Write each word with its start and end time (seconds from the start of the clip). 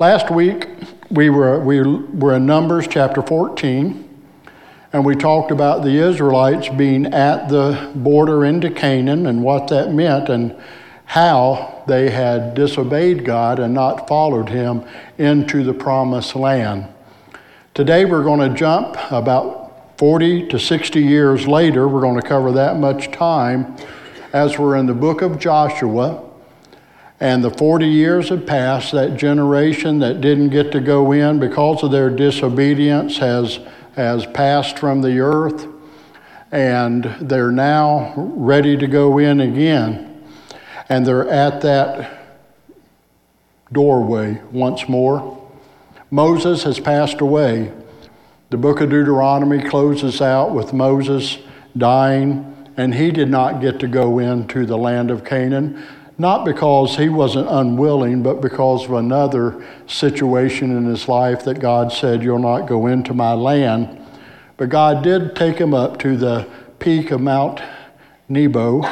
Last 0.00 0.30
week, 0.30 0.68
we 1.10 1.28
were, 1.28 1.58
we 1.58 1.80
were 1.80 2.36
in 2.36 2.46
Numbers 2.46 2.86
chapter 2.86 3.20
14, 3.20 4.08
and 4.92 5.04
we 5.04 5.16
talked 5.16 5.50
about 5.50 5.82
the 5.82 5.90
Israelites 5.90 6.68
being 6.68 7.06
at 7.06 7.48
the 7.48 7.90
border 7.96 8.44
into 8.44 8.70
Canaan 8.70 9.26
and 9.26 9.42
what 9.42 9.66
that 9.70 9.92
meant 9.92 10.28
and 10.28 10.56
how 11.04 11.82
they 11.88 12.10
had 12.10 12.54
disobeyed 12.54 13.24
God 13.24 13.58
and 13.58 13.74
not 13.74 14.06
followed 14.06 14.48
Him 14.50 14.84
into 15.18 15.64
the 15.64 15.74
promised 15.74 16.36
land. 16.36 16.86
Today, 17.74 18.04
we're 18.04 18.22
going 18.22 18.48
to 18.48 18.56
jump 18.56 18.96
about 19.10 19.98
40 19.98 20.46
to 20.46 20.60
60 20.60 21.00
years 21.00 21.48
later. 21.48 21.88
We're 21.88 22.02
going 22.02 22.20
to 22.20 22.28
cover 22.28 22.52
that 22.52 22.76
much 22.76 23.10
time 23.10 23.76
as 24.32 24.60
we're 24.60 24.76
in 24.76 24.86
the 24.86 24.94
book 24.94 25.22
of 25.22 25.40
Joshua 25.40 26.27
and 27.20 27.42
the 27.42 27.50
40 27.50 27.86
years 27.86 28.28
have 28.28 28.46
passed. 28.46 28.92
That 28.92 29.16
generation 29.16 29.98
that 30.00 30.20
didn't 30.20 30.50
get 30.50 30.70
to 30.72 30.80
go 30.80 31.12
in 31.12 31.40
because 31.40 31.82
of 31.82 31.90
their 31.90 32.10
disobedience 32.10 33.18
has, 33.18 33.58
has 33.96 34.24
passed 34.26 34.78
from 34.78 35.02
the 35.02 35.18
earth. 35.18 35.66
And 36.52 37.04
they're 37.20 37.50
now 37.50 38.14
ready 38.16 38.76
to 38.76 38.86
go 38.86 39.18
in 39.18 39.40
again. 39.40 40.24
And 40.88 41.04
they're 41.04 41.28
at 41.28 41.60
that 41.62 42.18
doorway 43.72 44.40
once 44.52 44.88
more. 44.88 45.34
Moses 46.10 46.62
has 46.62 46.80
passed 46.80 47.20
away. 47.20 47.72
The 48.50 48.56
book 48.56 48.80
of 48.80 48.88
Deuteronomy 48.88 49.62
closes 49.62 50.22
out 50.22 50.54
with 50.54 50.72
Moses 50.72 51.36
dying, 51.76 52.66
and 52.78 52.94
he 52.94 53.10
did 53.10 53.28
not 53.28 53.60
get 53.60 53.78
to 53.80 53.88
go 53.88 54.18
into 54.18 54.64
the 54.64 54.78
land 54.78 55.10
of 55.10 55.22
Canaan 55.22 55.84
not 56.18 56.44
because 56.44 56.96
he 56.96 57.08
wasn't 57.08 57.48
unwilling, 57.48 58.24
but 58.24 58.40
because 58.40 58.84
of 58.84 58.92
another 58.92 59.64
situation 59.86 60.76
in 60.76 60.84
his 60.84 61.06
life 61.06 61.44
that 61.44 61.60
God 61.60 61.92
said, 61.92 62.22
You'll 62.22 62.40
not 62.40 62.66
go 62.66 62.88
into 62.88 63.14
my 63.14 63.32
land. 63.32 64.04
But 64.56 64.68
God 64.68 65.04
did 65.04 65.36
take 65.36 65.58
him 65.58 65.72
up 65.72 65.98
to 66.00 66.16
the 66.16 66.48
peak 66.80 67.12
of 67.12 67.20
Mount 67.20 67.62
Nebo 68.28 68.82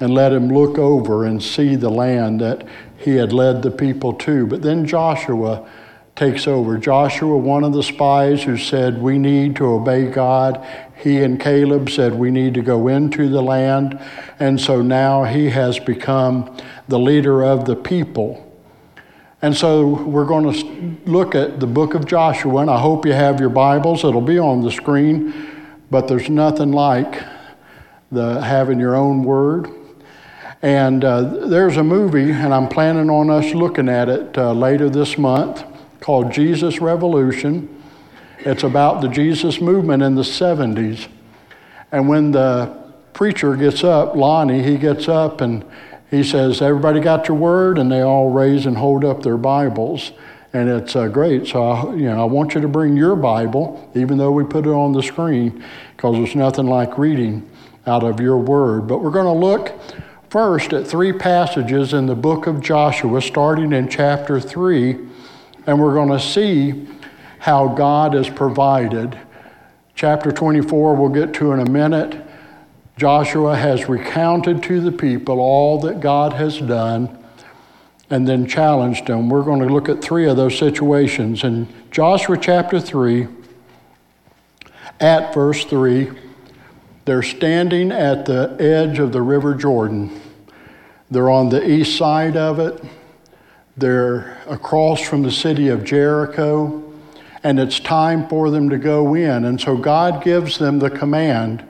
and 0.00 0.12
let 0.12 0.32
him 0.32 0.48
look 0.48 0.78
over 0.78 1.24
and 1.24 1.40
see 1.40 1.76
the 1.76 1.88
land 1.88 2.40
that 2.40 2.66
he 2.98 3.16
had 3.16 3.32
led 3.32 3.62
the 3.62 3.70
people 3.70 4.12
to. 4.14 4.46
But 4.48 4.62
then 4.62 4.84
Joshua 4.84 5.68
takes 6.16 6.48
over. 6.48 6.76
Joshua, 6.76 7.36
one 7.36 7.62
of 7.62 7.72
the 7.72 7.82
spies 7.82 8.42
who 8.42 8.56
said, 8.56 9.00
We 9.00 9.18
need 9.18 9.56
to 9.56 9.66
obey 9.66 10.10
God, 10.10 10.66
he 11.02 11.22
and 11.22 11.40
Caleb 11.40 11.90
said, 11.90 12.14
We 12.14 12.30
need 12.30 12.54
to 12.54 12.62
go 12.62 12.86
into 12.86 13.28
the 13.28 13.42
land. 13.42 14.00
And 14.38 14.60
so 14.60 14.82
now 14.82 15.24
he 15.24 15.50
has 15.50 15.78
become 15.80 16.56
the 16.86 16.98
leader 16.98 17.42
of 17.42 17.64
the 17.64 17.74
people. 17.74 18.48
And 19.42 19.56
so 19.56 19.88
we're 19.88 20.24
going 20.24 20.52
to 20.52 21.10
look 21.10 21.34
at 21.34 21.58
the 21.58 21.66
book 21.66 21.94
of 21.94 22.06
Joshua, 22.06 22.60
and 22.60 22.70
I 22.70 22.78
hope 22.78 23.04
you 23.04 23.12
have 23.12 23.40
your 23.40 23.48
Bibles. 23.48 24.04
It'll 24.04 24.20
be 24.20 24.38
on 24.38 24.62
the 24.62 24.70
screen, 24.70 25.34
but 25.90 26.06
there's 26.06 26.30
nothing 26.30 26.70
like 26.70 27.20
the 28.12 28.40
having 28.40 28.78
your 28.78 28.94
own 28.94 29.24
word. 29.24 29.68
And 30.62 31.04
uh, 31.04 31.48
there's 31.48 31.76
a 31.76 31.82
movie, 31.82 32.30
and 32.30 32.54
I'm 32.54 32.68
planning 32.68 33.10
on 33.10 33.30
us 33.30 33.52
looking 33.52 33.88
at 33.88 34.08
it 34.08 34.38
uh, 34.38 34.52
later 34.52 34.88
this 34.88 35.18
month 35.18 35.64
called 35.98 36.32
Jesus 36.32 36.80
Revolution. 36.80 37.71
It's 38.44 38.64
about 38.64 39.02
the 39.02 39.08
Jesus 39.08 39.60
movement 39.60 40.02
in 40.02 40.16
the 40.16 40.22
70s. 40.22 41.06
And 41.92 42.08
when 42.08 42.32
the 42.32 42.76
preacher 43.12 43.54
gets 43.54 43.84
up, 43.84 44.16
Lonnie, 44.16 44.64
he 44.64 44.76
gets 44.78 45.08
up 45.08 45.40
and 45.40 45.64
he 46.10 46.24
says, 46.24 46.60
Everybody 46.60 46.98
got 46.98 47.28
your 47.28 47.36
word? 47.36 47.78
And 47.78 47.90
they 47.90 48.00
all 48.00 48.30
raise 48.30 48.66
and 48.66 48.76
hold 48.76 49.04
up 49.04 49.22
their 49.22 49.36
Bibles. 49.36 50.10
And 50.52 50.68
it's 50.68 50.96
uh, 50.96 51.06
great. 51.06 51.46
So, 51.46 51.62
I, 51.62 51.94
you 51.94 52.06
know, 52.06 52.20
I 52.20 52.24
want 52.24 52.54
you 52.54 52.60
to 52.60 52.68
bring 52.68 52.96
your 52.96 53.14
Bible, 53.14 53.90
even 53.94 54.18
though 54.18 54.32
we 54.32 54.44
put 54.44 54.66
it 54.66 54.70
on 54.70 54.92
the 54.92 55.02
screen, 55.02 55.64
because 55.96 56.16
there's 56.16 56.34
nothing 56.34 56.66
like 56.66 56.98
reading 56.98 57.48
out 57.86 58.02
of 58.02 58.20
your 58.20 58.38
word. 58.38 58.88
But 58.88 59.02
we're 59.02 59.10
going 59.10 59.26
to 59.26 59.46
look 59.46 59.72
first 60.30 60.72
at 60.72 60.86
three 60.86 61.12
passages 61.12 61.92
in 61.92 62.06
the 62.06 62.16
book 62.16 62.48
of 62.48 62.60
Joshua, 62.60 63.22
starting 63.22 63.72
in 63.72 63.88
chapter 63.88 64.40
3, 64.40 64.98
and 65.66 65.80
we're 65.80 65.94
going 65.94 66.10
to 66.10 66.20
see 66.20 66.86
how 67.42 67.66
God 67.66 68.14
has 68.14 68.28
provided. 68.28 69.18
Chapter 69.96 70.30
24, 70.30 70.94
we'll 70.94 71.08
get 71.08 71.34
to 71.34 71.50
in 71.50 71.58
a 71.58 71.68
minute. 71.68 72.24
Joshua 72.96 73.56
has 73.56 73.88
recounted 73.88 74.62
to 74.62 74.80
the 74.80 74.92
people 74.92 75.40
all 75.40 75.80
that 75.80 75.98
God 75.98 76.34
has 76.34 76.60
done 76.60 77.18
and 78.08 78.28
then 78.28 78.46
challenged 78.46 79.08
them. 79.08 79.28
We're 79.28 79.42
going 79.42 79.58
to 79.58 79.66
look 79.66 79.88
at 79.88 80.00
three 80.00 80.28
of 80.28 80.36
those 80.36 80.56
situations. 80.56 81.42
In 81.42 81.66
Joshua 81.90 82.38
chapter 82.38 82.78
3, 82.78 83.26
at 85.00 85.34
verse 85.34 85.64
3, 85.64 86.12
they're 87.06 87.24
standing 87.24 87.90
at 87.90 88.24
the 88.24 88.56
edge 88.60 89.00
of 89.00 89.10
the 89.10 89.20
River 89.20 89.56
Jordan. 89.56 90.20
They're 91.10 91.28
on 91.30 91.48
the 91.48 91.68
east 91.68 91.98
side 91.98 92.36
of 92.36 92.60
it. 92.60 92.80
They're 93.76 94.38
across 94.46 95.00
from 95.00 95.22
the 95.22 95.32
city 95.32 95.70
of 95.70 95.82
Jericho 95.82 96.90
and 97.44 97.58
it's 97.58 97.80
time 97.80 98.28
for 98.28 98.50
them 98.50 98.70
to 98.70 98.78
go 98.78 99.14
in. 99.14 99.44
And 99.44 99.60
so 99.60 99.76
God 99.76 100.22
gives 100.22 100.58
them 100.58 100.78
the 100.78 100.90
command. 100.90 101.64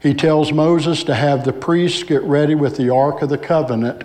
He 0.00 0.14
tells 0.14 0.52
Moses 0.52 1.02
to 1.04 1.14
have 1.14 1.44
the 1.44 1.52
priests 1.52 2.02
get 2.02 2.22
ready 2.22 2.54
with 2.54 2.76
the 2.76 2.90
Ark 2.90 3.22
of 3.22 3.28
the 3.28 3.38
Covenant. 3.38 4.04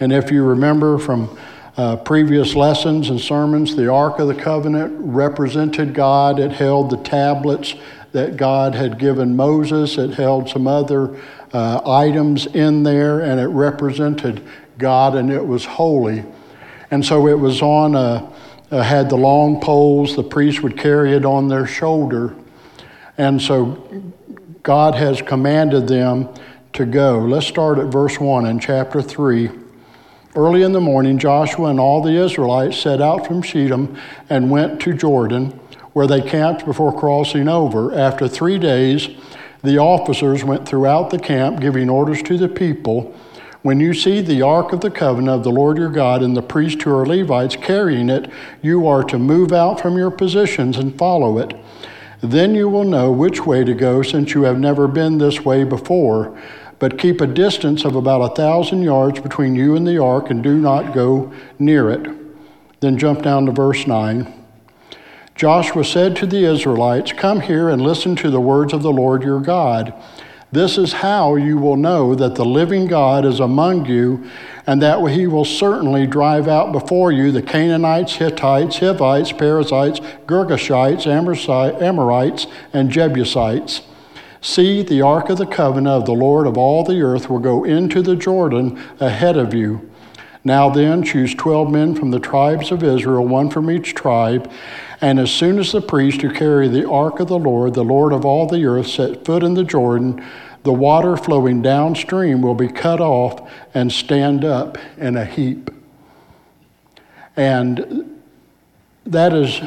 And 0.00 0.12
if 0.12 0.30
you 0.30 0.44
remember 0.44 0.98
from 0.98 1.38
uh, 1.76 1.96
previous 1.96 2.54
lessons 2.54 3.08
and 3.08 3.20
sermons, 3.20 3.76
the 3.76 3.90
Ark 3.90 4.18
of 4.18 4.28
the 4.28 4.34
Covenant 4.34 4.94
represented 4.98 5.94
God. 5.94 6.38
It 6.38 6.52
held 6.52 6.90
the 6.90 6.98
tablets 6.98 7.74
that 8.12 8.36
God 8.36 8.74
had 8.74 8.98
given 8.98 9.34
Moses, 9.36 9.96
it 9.96 10.10
held 10.10 10.50
some 10.50 10.66
other 10.66 11.18
uh, 11.54 11.80
items 11.86 12.44
in 12.44 12.82
there, 12.82 13.20
and 13.20 13.40
it 13.40 13.46
represented 13.46 14.46
God, 14.76 15.14
and 15.14 15.30
it 15.30 15.46
was 15.46 15.64
holy. 15.64 16.22
And 16.90 17.02
so 17.02 17.26
it 17.26 17.38
was 17.38 17.62
on 17.62 17.94
a 17.94 18.30
uh, 18.72 18.82
had 18.82 19.10
the 19.10 19.16
long 19.16 19.60
poles. 19.60 20.16
The 20.16 20.22
priests 20.22 20.62
would 20.62 20.78
carry 20.78 21.12
it 21.12 21.24
on 21.24 21.48
their 21.48 21.66
shoulder. 21.66 22.34
And 23.18 23.40
so 23.40 24.12
God 24.62 24.94
has 24.94 25.20
commanded 25.20 25.86
them 25.86 26.28
to 26.72 26.86
go. 26.86 27.18
Let's 27.18 27.46
start 27.46 27.78
at 27.78 27.86
verse 27.86 28.18
1 28.18 28.46
in 28.46 28.58
chapter 28.58 29.02
3. 29.02 29.50
Early 30.34 30.62
in 30.62 30.72
the 30.72 30.80
morning, 30.80 31.18
Joshua 31.18 31.68
and 31.68 31.78
all 31.78 32.02
the 32.02 32.24
Israelites 32.24 32.78
set 32.78 33.02
out 33.02 33.26
from 33.26 33.42
Shechem 33.42 34.00
and 34.30 34.50
went 34.50 34.80
to 34.80 34.94
Jordan, 34.94 35.50
where 35.92 36.06
they 36.06 36.22
camped 36.22 36.64
before 36.64 36.98
crossing 36.98 37.48
over. 37.48 37.94
After 37.94 38.26
three 38.26 38.58
days, 38.58 39.10
the 39.62 39.76
officers 39.76 40.42
went 40.42 40.66
throughout 40.66 41.10
the 41.10 41.18
camp, 41.18 41.60
giving 41.60 41.90
orders 41.90 42.22
to 42.22 42.38
the 42.38 42.48
people 42.48 43.14
when 43.62 43.78
you 43.78 43.94
see 43.94 44.20
the 44.20 44.42
ark 44.42 44.72
of 44.72 44.80
the 44.80 44.90
covenant 44.90 45.36
of 45.36 45.44
the 45.44 45.50
Lord 45.50 45.78
your 45.78 45.88
God 45.88 46.22
and 46.22 46.36
the 46.36 46.42
priests 46.42 46.82
who 46.82 46.92
are 46.94 47.06
Levites 47.06 47.56
carrying 47.56 48.10
it, 48.10 48.30
you 48.60 48.86
are 48.88 49.04
to 49.04 49.18
move 49.18 49.52
out 49.52 49.80
from 49.80 49.96
your 49.96 50.10
positions 50.10 50.76
and 50.76 50.98
follow 50.98 51.38
it. 51.38 51.54
Then 52.20 52.54
you 52.54 52.68
will 52.68 52.84
know 52.84 53.10
which 53.10 53.46
way 53.46 53.64
to 53.64 53.74
go, 53.74 54.02
since 54.02 54.34
you 54.34 54.42
have 54.42 54.58
never 54.58 54.88
been 54.88 55.18
this 55.18 55.44
way 55.44 55.64
before. 55.64 56.36
But 56.78 56.98
keep 56.98 57.20
a 57.20 57.26
distance 57.26 57.84
of 57.84 57.94
about 57.94 58.32
a 58.32 58.34
thousand 58.34 58.82
yards 58.82 59.20
between 59.20 59.54
you 59.54 59.76
and 59.76 59.86
the 59.86 59.98
ark, 59.98 60.30
and 60.30 60.42
do 60.42 60.56
not 60.56 60.92
go 60.92 61.32
near 61.58 61.90
it. 61.90 62.08
Then 62.80 62.98
jump 62.98 63.22
down 63.22 63.46
to 63.46 63.52
verse 63.52 63.86
9. 63.86 64.32
Joshua 65.36 65.84
said 65.84 66.16
to 66.16 66.26
the 66.26 66.44
Israelites, 66.44 67.12
Come 67.12 67.40
here 67.40 67.68
and 67.68 67.80
listen 67.80 68.16
to 68.16 68.30
the 68.30 68.40
words 68.40 68.72
of 68.72 68.82
the 68.82 68.92
Lord 68.92 69.22
your 69.22 69.40
God. 69.40 69.94
This 70.52 70.76
is 70.76 70.92
how 70.92 71.36
you 71.36 71.56
will 71.56 71.76
know 71.76 72.14
that 72.14 72.34
the 72.34 72.44
living 72.44 72.86
God 72.86 73.24
is 73.24 73.40
among 73.40 73.86
you, 73.86 74.28
and 74.66 74.82
that 74.82 75.02
he 75.10 75.26
will 75.26 75.46
certainly 75.46 76.06
drive 76.06 76.46
out 76.46 76.72
before 76.72 77.10
you 77.10 77.32
the 77.32 77.40
Canaanites, 77.40 78.16
Hittites, 78.16 78.78
Hivites, 78.78 79.32
Perizzites, 79.32 80.00
Girgashites, 80.26 81.06
Amorites, 81.06 82.46
and 82.74 82.90
Jebusites. 82.90 83.80
See, 84.42 84.82
the 84.82 85.00
ark 85.00 85.30
of 85.30 85.38
the 85.38 85.46
covenant 85.46 86.02
of 86.02 86.04
the 86.04 86.12
Lord 86.12 86.46
of 86.46 86.58
all 86.58 86.84
the 86.84 87.00
earth 87.00 87.30
will 87.30 87.38
go 87.38 87.64
into 87.64 88.02
the 88.02 88.16
Jordan 88.16 88.78
ahead 89.00 89.38
of 89.38 89.54
you. 89.54 89.88
Now 90.44 90.68
then, 90.68 91.04
choose 91.04 91.34
twelve 91.34 91.70
men 91.70 91.94
from 91.94 92.10
the 92.10 92.18
tribes 92.18 92.72
of 92.72 92.82
Israel, 92.82 93.26
one 93.26 93.48
from 93.48 93.70
each 93.70 93.94
tribe. 93.94 94.50
And 95.00 95.20
as 95.20 95.30
soon 95.30 95.60
as 95.60 95.70
the 95.70 95.80
priests 95.80 96.22
who 96.22 96.32
carry 96.32 96.66
the 96.66 96.88
ark 96.88 97.20
of 97.20 97.28
the 97.28 97.38
Lord, 97.38 97.74
the 97.74 97.84
Lord 97.84 98.12
of 98.12 98.24
all 98.24 98.46
the 98.46 98.64
earth, 98.64 98.88
set 98.88 99.24
foot 99.24 99.44
in 99.44 99.54
the 99.54 99.64
Jordan, 99.64 100.24
the 100.62 100.72
water 100.72 101.16
flowing 101.16 101.62
downstream 101.62 102.42
will 102.42 102.54
be 102.54 102.68
cut 102.68 103.00
off 103.00 103.50
and 103.74 103.90
stand 103.90 104.44
up 104.44 104.78
in 104.96 105.16
a 105.16 105.24
heap. 105.24 105.70
And 107.36 108.20
that 109.06 109.32
is 109.32 109.60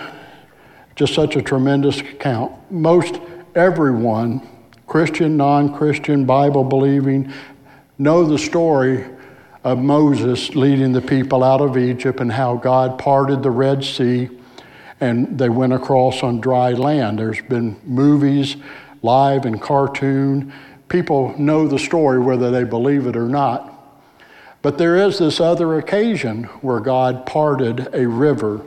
just 0.95 1.13
such 1.13 1.36
a 1.36 1.42
tremendous 1.42 2.00
account. 2.00 2.53
Most 2.71 3.19
everyone, 3.56 4.47
Christian, 4.88 5.36
non 5.36 5.75
Christian, 5.75 6.25
Bible 6.25 6.63
believing, 6.63 7.33
know 7.97 8.25
the 8.25 8.38
story 8.38 9.06
of 9.63 9.80
Moses 9.80 10.56
leading 10.56 10.94
the 10.94 11.01
people 11.01 11.44
out 11.44 11.59
of 11.59 11.77
Egypt 11.77 12.19
and 12.19 12.31
how 12.31 12.56
God 12.56 13.00
parted 13.00 13.44
the 13.44 13.51
Red 13.51 13.83
Sea 13.83 14.30
and 15.00 15.38
they 15.38 15.50
went 15.50 15.74
across 15.74 16.24
on 16.24 16.39
dry 16.39 16.71
land. 16.71 17.19
There's 17.19 17.42
been 17.42 17.80
movies, 17.83 18.56
live 19.01 19.45
and 19.45 19.62
cartoon. 19.62 20.53
People 20.87 21.37
know 21.37 21.67
the 21.67 21.79
story 21.79 22.19
whether 22.19 22.51
they 22.51 22.63
believe 22.63 23.07
it 23.07 23.15
or 23.15 23.27
not. 23.27 23.71
But 24.61 24.77
there 24.77 24.95
is 24.95 25.19
this 25.19 25.39
other 25.39 25.77
occasion 25.77 26.45
where 26.61 26.79
God 26.79 27.25
parted 27.25 27.93
a 27.93 28.07
river. 28.07 28.61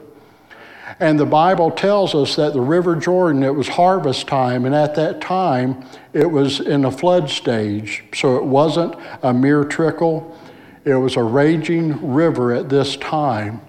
And 1.01 1.19
the 1.19 1.27
Bible 1.27 1.71
tells 1.71 2.15
us 2.15 2.37
that 2.37 2.55
the 2.55 2.61
River 2.61 2.97
Jordan, 2.97 3.43
it 3.43 3.55
was 3.55 3.69
harvest 3.69 4.27
time, 4.27 4.65
and 4.65 4.75
at 4.75 4.95
that 4.95 5.21
time 5.21 5.85
it 6.13 6.27
was 6.27 6.61
in 6.61 6.85
a 6.85 6.91
flood 6.91 7.29
stage. 7.31 8.05
So 8.15 8.37
it 8.37 8.45
wasn't 8.45 8.95
a 9.23 9.35
mere 9.35 9.65
trickle, 9.65 10.37
it 10.85 10.95
was 10.95 11.17
a 11.17 11.23
raging 11.23 12.15
river 12.15 12.53
at 12.53 12.69
this 12.69 12.97
time. 12.97 13.61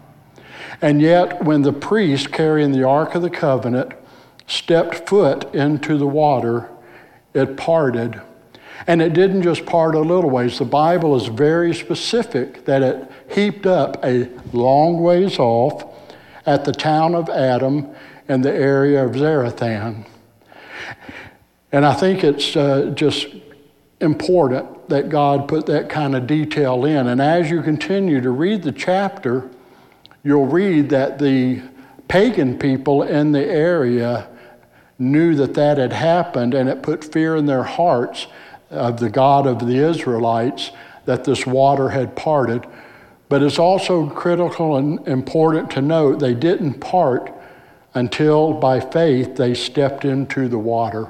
And 0.81 1.01
yet, 1.01 1.43
when 1.43 1.63
the 1.63 1.73
priest 1.73 2.31
carrying 2.31 2.71
the 2.71 2.87
Ark 2.87 3.15
of 3.15 3.21
the 3.21 3.29
Covenant 3.29 3.93
stepped 4.47 5.09
foot 5.09 5.53
into 5.53 5.97
the 5.97 6.07
water, 6.07 6.69
it 7.33 7.57
parted. 7.57 8.21
And 8.87 9.01
it 9.01 9.13
didn't 9.13 9.43
just 9.43 9.65
part 9.65 9.95
a 9.95 9.99
little 9.99 10.29
ways. 10.29 10.57
The 10.57 10.65
Bible 10.65 11.15
is 11.15 11.27
very 11.27 11.73
specific 11.73 12.65
that 12.65 12.81
it 12.81 13.11
heaped 13.29 13.65
up 13.65 14.03
a 14.03 14.29
long 14.53 15.01
ways 15.01 15.37
off 15.37 15.85
at 16.45 16.65
the 16.65 16.71
town 16.71 17.15
of 17.15 17.29
Adam 17.29 17.89
in 18.27 18.41
the 18.41 18.53
area 18.53 19.03
of 19.03 19.11
Zarethan. 19.11 20.05
And 21.71 21.85
I 21.85 21.93
think 21.93 22.23
it's 22.23 22.55
uh, 22.55 22.91
just 22.95 23.27
important 24.01 24.89
that 24.89 25.09
God 25.09 25.47
put 25.47 25.65
that 25.67 25.89
kind 25.89 26.15
of 26.15 26.25
detail 26.25 26.85
in. 26.85 27.07
And 27.07 27.21
as 27.21 27.51
you 27.51 27.61
continue 27.61 28.21
to 28.21 28.31
read 28.31 28.63
the 28.63 28.71
chapter, 28.71 29.49
you'll 30.23 30.47
read 30.47 30.89
that 30.89 31.19
the 31.19 31.61
pagan 32.07 32.57
people 32.57 33.03
in 33.03 33.31
the 33.31 33.45
area 33.45 34.27
knew 34.97 35.35
that 35.35 35.53
that 35.53 35.77
had 35.77 35.93
happened 35.93 36.53
and 36.53 36.67
it 36.67 36.81
put 36.81 37.03
fear 37.03 37.35
in 37.35 37.45
their 37.45 37.63
hearts 37.63 38.27
of 38.69 38.99
the 38.99 39.09
God 39.09 39.47
of 39.47 39.65
the 39.65 39.77
Israelites 39.77 40.71
that 41.05 41.23
this 41.23 41.45
water 41.45 41.89
had 41.89 42.15
parted. 42.15 42.65
But 43.29 43.43
it's 43.43 43.59
also 43.59 44.07
critical 44.09 44.77
and 44.77 45.07
important 45.07 45.71
to 45.71 45.81
note 45.81 46.19
they 46.19 46.33
didn't 46.33 46.79
part 46.79 47.31
until 47.93 48.53
by 48.53 48.79
faith 48.79 49.35
they 49.35 49.53
stepped 49.53 50.05
into 50.05 50.47
the 50.47 50.57
water. 50.57 51.07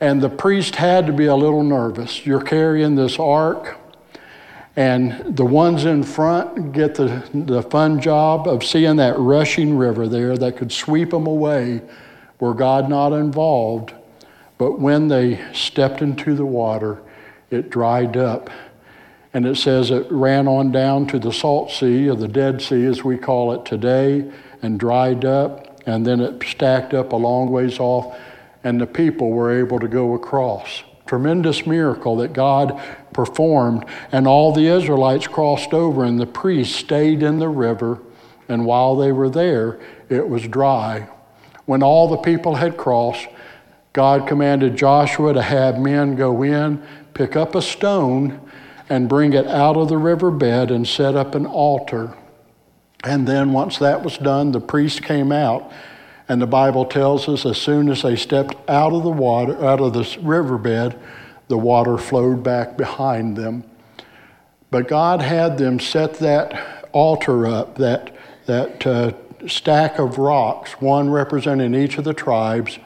And 0.00 0.20
the 0.20 0.28
priest 0.28 0.76
had 0.76 1.06
to 1.06 1.12
be 1.12 1.26
a 1.26 1.34
little 1.34 1.62
nervous. 1.62 2.26
You're 2.26 2.42
carrying 2.42 2.96
this 2.96 3.18
ark, 3.18 3.78
and 4.76 5.36
the 5.36 5.44
ones 5.44 5.86
in 5.86 6.02
front 6.02 6.72
get 6.72 6.94
the, 6.94 7.26
the 7.32 7.62
fun 7.62 8.00
job 8.00 8.46
of 8.46 8.62
seeing 8.62 8.96
that 8.96 9.18
rushing 9.18 9.76
river 9.76 10.06
there 10.06 10.36
that 10.36 10.58
could 10.58 10.70
sweep 10.70 11.10
them 11.10 11.26
away 11.26 11.80
were 12.40 12.52
God 12.52 12.90
not 12.90 13.14
involved. 13.14 13.94
But 14.58 14.80
when 14.80 15.08
they 15.08 15.44
stepped 15.52 16.02
into 16.02 16.34
the 16.34 16.46
water, 16.46 17.02
it 17.50 17.70
dried 17.70 18.16
up. 18.16 18.50
And 19.34 19.44
it 19.44 19.56
says 19.56 19.90
it 19.90 20.06
ran 20.10 20.48
on 20.48 20.72
down 20.72 21.06
to 21.08 21.18
the 21.18 21.32
salt 21.32 21.70
sea, 21.70 22.08
or 22.08 22.16
the 22.16 22.28
Dead 22.28 22.62
Sea 22.62 22.86
as 22.86 23.04
we 23.04 23.18
call 23.18 23.52
it 23.52 23.66
today, 23.66 24.30
and 24.62 24.80
dried 24.80 25.24
up. 25.24 25.80
And 25.86 26.06
then 26.06 26.20
it 26.20 26.42
stacked 26.42 26.94
up 26.94 27.12
a 27.12 27.16
long 27.16 27.50
ways 27.50 27.78
off, 27.78 28.18
and 28.64 28.80
the 28.80 28.86
people 28.86 29.30
were 29.30 29.52
able 29.58 29.78
to 29.78 29.88
go 29.88 30.14
across 30.14 30.82
tremendous 31.06 31.66
miracle 31.66 32.16
that 32.16 32.32
God 32.32 32.80
performed, 33.12 33.84
and 34.12 34.26
all 34.26 34.52
the 34.52 34.66
Israelites 34.66 35.26
crossed 35.26 35.72
over, 35.72 36.04
and 36.04 36.20
the 36.20 36.26
priests 36.26 36.74
stayed 36.74 37.22
in 37.22 37.38
the 37.38 37.48
river, 37.48 38.00
and 38.48 38.66
while 38.66 38.96
they 38.96 39.12
were 39.12 39.30
there, 39.30 39.78
it 40.08 40.28
was 40.28 40.46
dry. 40.48 41.08
When 41.64 41.82
all 41.82 42.08
the 42.08 42.18
people 42.18 42.56
had 42.56 42.76
crossed, 42.76 43.26
God 43.96 44.28
commanded 44.28 44.76
Joshua 44.76 45.32
to 45.32 45.40
have 45.40 45.78
men 45.78 46.16
go 46.16 46.42
in, 46.42 46.82
pick 47.14 47.34
up 47.34 47.54
a 47.54 47.62
stone, 47.62 48.46
and 48.90 49.08
bring 49.08 49.32
it 49.32 49.46
out 49.46 49.78
of 49.78 49.88
the 49.88 49.96
riverbed 49.96 50.70
and 50.70 50.86
set 50.86 51.16
up 51.16 51.34
an 51.34 51.46
altar. 51.46 52.14
And 53.02 53.26
then, 53.26 53.54
once 53.54 53.78
that 53.78 54.04
was 54.04 54.18
done, 54.18 54.52
the 54.52 54.60
priest 54.60 55.02
came 55.02 55.32
out 55.32 55.72
and 56.28 56.42
the 56.42 56.46
Bible 56.46 56.84
tells 56.84 57.26
us 57.26 57.46
as 57.46 57.56
soon 57.56 57.88
as 57.88 58.02
they 58.02 58.16
stepped 58.16 58.54
out 58.68 58.92
of 58.92 59.02
the 59.02 59.08
water, 59.08 59.64
out 59.64 59.80
of 59.80 59.94
the 59.94 60.18
riverbed, 60.20 61.00
the 61.48 61.56
water 61.56 61.96
flowed 61.96 62.42
back 62.42 62.76
behind 62.76 63.34
them. 63.34 63.64
But 64.70 64.88
God 64.88 65.22
had 65.22 65.56
them 65.56 65.80
set 65.80 66.18
that 66.18 66.86
altar 66.92 67.46
up, 67.46 67.78
that, 67.78 68.14
that 68.44 68.86
uh, 68.86 69.12
stack 69.48 69.98
of 69.98 70.18
rocks, 70.18 70.72
one 70.82 71.08
representing 71.08 71.74
each 71.74 71.96
of 71.96 72.04
the 72.04 72.12
tribes, 72.12 72.78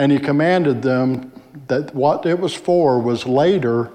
and 0.00 0.10
He 0.10 0.18
commanded 0.18 0.80
them 0.80 1.30
that 1.68 1.94
what 1.94 2.24
it 2.24 2.40
was 2.40 2.54
for 2.54 2.98
was 2.98 3.26
later, 3.26 3.90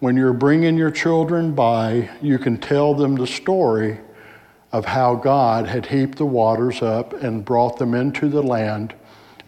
when 0.00 0.16
you're 0.16 0.32
bringing 0.32 0.76
your 0.76 0.90
children 0.90 1.54
by, 1.54 2.10
you 2.20 2.40
can 2.40 2.58
tell 2.58 2.92
them 2.92 3.14
the 3.14 3.26
story 3.26 4.00
of 4.72 4.84
how 4.84 5.14
God 5.14 5.68
had 5.68 5.86
heaped 5.86 6.18
the 6.18 6.26
waters 6.26 6.82
up 6.82 7.12
and 7.12 7.44
brought 7.44 7.78
them 7.78 7.94
into 7.94 8.28
the 8.28 8.42
land. 8.42 8.94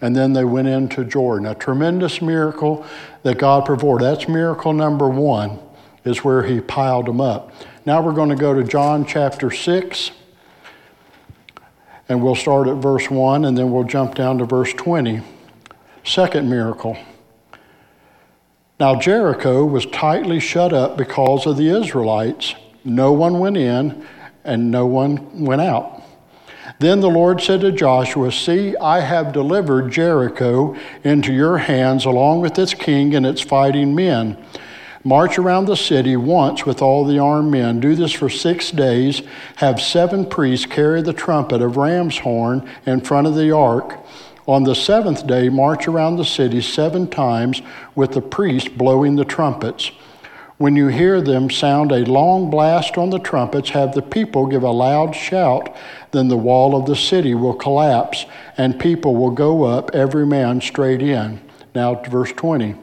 And 0.01 0.15
then 0.15 0.33
they 0.33 0.45
went 0.45 0.69
into 0.69 1.05
Jordan. 1.05 1.47
A 1.47 1.57
tremendous 1.57 2.23
miracle 2.23 2.87
that 3.25 3.39
God 3.39 3.67
performed. 3.67 4.03
That's 4.05 4.29
miracle 4.29 4.73
number 4.73 5.09
one, 5.09 5.59
is 6.05 6.23
where 6.23 6.45
He 6.45 6.61
piled 6.61 7.07
them 7.07 7.21
up. 7.21 7.53
Now 7.85 8.01
we're 8.01 8.13
going 8.13 8.29
to 8.29 8.37
go 8.37 8.55
to 8.55 8.63
John 8.63 9.05
chapter 9.05 9.51
6, 9.51 10.13
and 12.09 12.23
we'll 12.23 12.37
start 12.37 12.69
at 12.69 12.77
verse 12.77 13.11
1, 13.11 13.45
and 13.45 13.59
then 13.59 13.73
we'll 13.73 13.83
jump 13.83 14.15
down 14.15 14.39
to 14.39 14.45
verse 14.45 14.73
20. 14.73 15.21
Second 16.05 16.49
miracle. 16.49 16.97
Now 18.79 18.95
Jericho 18.99 19.65
was 19.65 19.85
tightly 19.87 20.41
shut 20.41 20.73
up 20.73 20.97
because 20.97 21.47
of 21.47 21.57
the 21.57 21.69
Israelites. 21.69 22.55
No 22.85 23.13
one 23.13 23.39
went 23.39 23.57
in 23.59 24.07
and 24.43 24.71
no 24.71 24.87
one 24.87 25.45
went 25.45 25.61
out. 25.61 26.03
Then 26.79 27.01
the 27.01 27.11
Lord 27.11 27.43
said 27.43 27.61
to 27.61 27.73
Joshua, 27.73 28.33
See, 28.33 28.75
I 28.79 29.01
have 29.01 29.35
delivered 29.35 29.93
Jericho 29.93 30.75
into 31.05 31.31
your 31.31 31.59
hands, 31.59 32.07
along 32.07 32.41
with 32.41 32.59
its 32.59 32.73
king 32.73 33.15
and 33.15 33.27
its 33.27 33.43
fighting 33.43 33.95
men. 33.95 34.43
March 35.05 35.39
around 35.39 35.67
the 35.67 35.77
city 35.77 36.17
once 36.17 36.65
with 36.65 36.81
all 36.81 37.05
the 37.05 37.19
armed 37.19 37.51
men. 37.51 37.81
Do 37.81 37.95
this 37.95 38.13
for 38.13 38.31
six 38.31 38.71
days. 38.71 39.23
Have 39.57 39.81
seven 39.81 40.25
priests 40.25 40.65
carry 40.65 41.03
the 41.03 41.13
trumpet 41.13 41.61
of 41.61 41.77
ram's 41.77 42.19
horn 42.19 42.69
in 42.87 43.03
front 43.03 43.27
of 43.27 43.35
the 43.35 43.51
ark. 43.51 43.99
On 44.51 44.65
the 44.65 44.75
seventh 44.75 45.29
day, 45.29 45.49
march 45.49 45.87
around 45.87 46.17
the 46.17 46.25
city 46.25 46.61
seven 46.61 47.07
times 47.07 47.63
with 47.95 48.11
the 48.11 48.21
priests 48.21 48.69
blowing 48.69 49.15
the 49.15 49.25
trumpets. 49.25 49.93
When 50.59 50.75
you 50.75 50.89
hear 50.89 51.21
them 51.21 51.51
sound 51.51 51.93
a 51.93 52.05
long 52.05 52.51
blast 52.51 52.99
on 52.99 53.11
the 53.11 53.21
trumpets, 53.21 53.71
have 53.71 53.95
the 53.95 54.03
people 54.03 54.49
give 54.49 54.65
a 54.65 54.71
loud 54.73 55.15
shout, 55.15 55.73
then 56.11 56.27
the 56.27 56.37
wall 56.37 56.75
of 56.75 56.87
the 56.87 56.97
city 56.97 57.33
will 57.33 57.55
collapse, 57.55 58.27
and 58.57 58.81
people 58.81 59.15
will 59.15 59.31
go 59.31 59.63
up, 59.63 59.95
every 59.95 60.27
man 60.27 60.61
straight 60.61 61.01
in. 61.01 61.41
Now, 61.73 61.95
verse 62.03 62.33
20. 62.33 62.75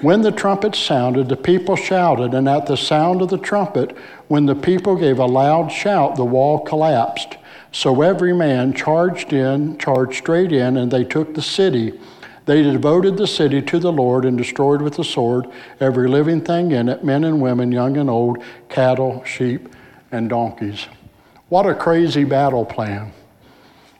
When 0.00 0.22
the 0.22 0.32
trumpet 0.32 0.74
sounded, 0.74 1.28
the 1.28 1.36
people 1.36 1.76
shouted, 1.76 2.34
and 2.34 2.48
at 2.48 2.66
the 2.66 2.76
sound 2.76 3.22
of 3.22 3.28
the 3.28 3.38
trumpet, 3.38 3.96
when 4.26 4.46
the 4.46 4.56
people 4.56 4.96
gave 4.96 5.20
a 5.20 5.24
loud 5.24 5.70
shout, 5.70 6.16
the 6.16 6.24
wall 6.24 6.58
collapsed. 6.58 7.36
So 7.74 8.02
every 8.02 8.32
man 8.32 8.72
charged 8.72 9.32
in, 9.32 9.76
charged 9.78 10.18
straight 10.18 10.52
in, 10.52 10.76
and 10.76 10.92
they 10.92 11.02
took 11.02 11.34
the 11.34 11.42
city. 11.42 11.98
They 12.46 12.62
devoted 12.62 13.16
the 13.16 13.26
city 13.26 13.60
to 13.62 13.80
the 13.80 13.90
Lord 13.90 14.24
and 14.24 14.38
destroyed 14.38 14.80
with 14.80 14.94
the 14.94 15.02
sword 15.02 15.48
every 15.80 16.08
living 16.08 16.40
thing 16.40 16.70
in 16.70 16.88
it 16.88 17.02
men 17.02 17.24
and 17.24 17.42
women, 17.42 17.72
young 17.72 17.96
and 17.96 18.08
old, 18.08 18.38
cattle, 18.68 19.24
sheep, 19.24 19.68
and 20.12 20.28
donkeys. 20.28 20.86
What 21.48 21.66
a 21.66 21.74
crazy 21.74 22.22
battle 22.22 22.64
plan. 22.64 23.12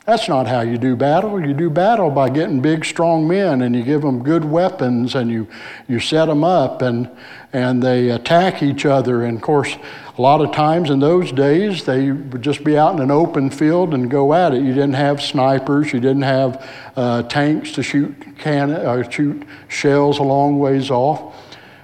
That's 0.05 0.29
not 0.29 0.45
how 0.45 0.61
you 0.61 0.77
do 0.77 0.95
battle. 0.95 1.43
You 1.43 1.55
do 1.55 1.67
battle 1.71 2.11
by 2.11 2.29
getting 2.29 2.61
big, 2.61 2.85
strong 2.85 3.27
men 3.27 3.63
and 3.63 3.75
you 3.75 3.81
give 3.81 4.03
them 4.03 4.21
good 4.21 4.45
weapons 4.45 5.15
and 5.15 5.31
you, 5.31 5.47
you 5.87 5.99
set 5.99 6.25
them 6.25 6.43
up 6.43 6.83
and, 6.83 7.09
and 7.51 7.81
they 7.81 8.11
attack 8.11 8.61
each 8.61 8.85
other. 8.85 9.23
And 9.23 9.37
of 9.37 9.41
course, 9.41 9.75
a 10.15 10.21
lot 10.21 10.41
of 10.41 10.51
times 10.51 10.91
in 10.91 10.99
those 10.99 11.31
days, 11.31 11.85
they 11.85 12.11
would 12.11 12.43
just 12.43 12.63
be 12.63 12.77
out 12.77 12.93
in 12.93 13.01
an 13.01 13.09
open 13.09 13.49
field 13.49 13.95
and 13.95 14.09
go 14.09 14.31
at 14.35 14.53
it. 14.53 14.61
You 14.61 14.75
didn't 14.75 14.93
have 14.93 15.23
snipers, 15.23 15.91
you 15.91 15.99
didn't 15.99 16.21
have 16.21 16.69
uh, 16.95 17.23
tanks 17.23 17.71
to 17.71 17.81
shoot, 17.81 18.15
can, 18.37 18.71
uh, 18.71 19.09
shoot 19.09 19.43
shells 19.69 20.19
a 20.19 20.23
long 20.23 20.59
ways 20.59 20.91
off. 20.91 21.35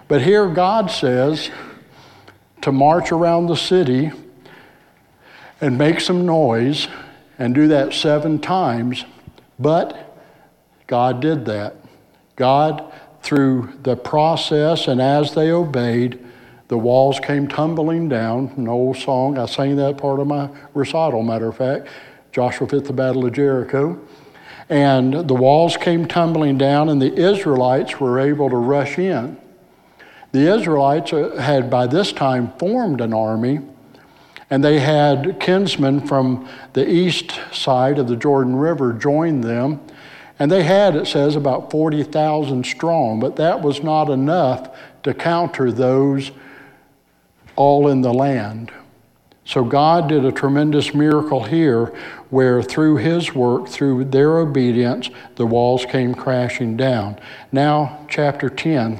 But 0.08 0.22
here 0.22 0.48
God 0.48 0.92
says 0.92 1.50
to 2.62 2.72
march 2.72 3.12
around 3.12 3.48
the 3.48 3.56
city 3.56 4.12
and 5.60 5.76
make 5.76 6.00
some 6.00 6.24
noise 6.28 6.88
and 7.42 7.56
do 7.56 7.68
that 7.70 7.92
seven 7.92 8.38
times. 8.38 9.04
But 9.58 10.16
God 10.86 11.22
did 11.22 11.46
that. 11.46 11.76
God, 12.36 12.94
through 13.24 13.74
the 13.82 13.96
process 13.96 14.88
and 14.88 15.02
as 15.02 15.34
they 15.34 15.50
obeyed, 15.50 16.24
the 16.68 16.78
walls 16.78 17.20
came 17.20 17.48
tumbling 17.48 18.08
down. 18.08 18.54
An 18.58 18.68
old 18.68 18.98
song, 18.98 19.40
I 19.40 19.48
sang 19.48 19.76
that 19.78 19.98
part 19.98 20.20
of 20.20 20.28
my 20.28 20.52
recital, 20.76 21.24
matter 21.24 21.48
of 21.48 21.58
fact. 21.58 21.88
Joshua 22.32 22.68
fit 22.68 22.86
the 22.86 22.94
Battle 22.94 23.26
of 23.26 23.34
Jericho. 23.34 24.00
And 24.70 25.28
the 25.28 25.34
walls 25.34 25.78
came 25.78 26.08
tumbling 26.08 26.60
down, 26.60 26.90
and 26.90 27.02
the 27.02 27.12
Israelites 27.12 28.00
were 28.00 28.20
able 28.20 28.52
to 28.52 28.56
rush 28.56 29.00
in. 29.00 29.36
The 30.32 30.56
Israelites 30.56 31.12
uh, 31.12 31.38
had 31.38 31.72
by 31.72 31.88
this 31.88 32.14
time 32.14 32.54
formed 32.60 33.02
an 33.02 33.16
army, 33.16 33.62
and 34.52 34.62
they 34.62 34.80
had 34.80 35.40
kinsmen 35.40 36.06
from 36.06 36.48
the 36.74 36.88
east 36.88 37.40
side 37.54 37.98
of 37.98 38.10
the 38.10 38.18
Jordan 38.18 38.58
River 38.58 38.92
join 38.92 39.40
them. 39.40 39.80
And 40.38 40.52
they 40.52 40.64
had, 40.64 40.96
it 40.96 41.08
says, 41.08 41.38
about 41.38 41.72
40,000 41.72 42.66
strong, 42.66 43.22
but 43.22 43.38
that 43.38 43.62
was 43.62 43.82
not 43.82 44.10
enough 44.10 44.78
to 45.04 45.14
counter 45.14 45.72
those 45.72 46.32
all 47.56 47.88
in 47.88 48.02
the 48.02 48.14
land. 48.14 48.72
So 49.46 49.64
God 49.64 50.10
did 50.10 50.26
a 50.26 50.32
tremendous 50.32 50.94
miracle 50.94 51.44
here 51.44 51.86
where 52.30 52.62
through 52.62 52.98
his 52.98 53.34
work, 53.34 53.70
through 53.70 54.06
their 54.06 54.38
obedience, 54.40 55.10
the 55.36 55.46
walls 55.46 55.86
came 55.86 56.14
crashing 56.14 56.76
down. 56.76 57.20
Now, 57.52 58.06
chapter 58.10 58.50
10 58.50 59.00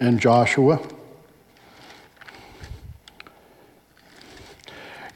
in 0.00 0.18
Joshua. 0.18 0.80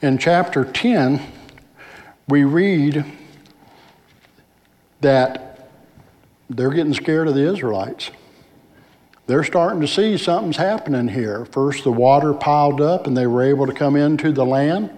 In 0.01 0.17
chapter 0.17 0.65
10, 0.65 1.21
we 2.27 2.43
read 2.43 3.05
that 5.01 5.69
they're 6.49 6.71
getting 6.71 6.95
scared 6.95 7.27
of 7.27 7.35
the 7.35 7.47
Israelites. 7.47 8.09
They're 9.27 9.43
starting 9.43 9.79
to 9.81 9.87
see 9.87 10.17
something's 10.17 10.57
happening 10.57 11.09
here. 11.09 11.45
First, 11.45 11.83
the 11.83 11.91
water 11.91 12.33
piled 12.33 12.81
up 12.81 13.05
and 13.05 13.15
they 13.15 13.27
were 13.27 13.43
able 13.43 13.67
to 13.67 13.73
come 13.73 13.95
into 13.95 14.31
the 14.31 14.43
land. 14.43 14.89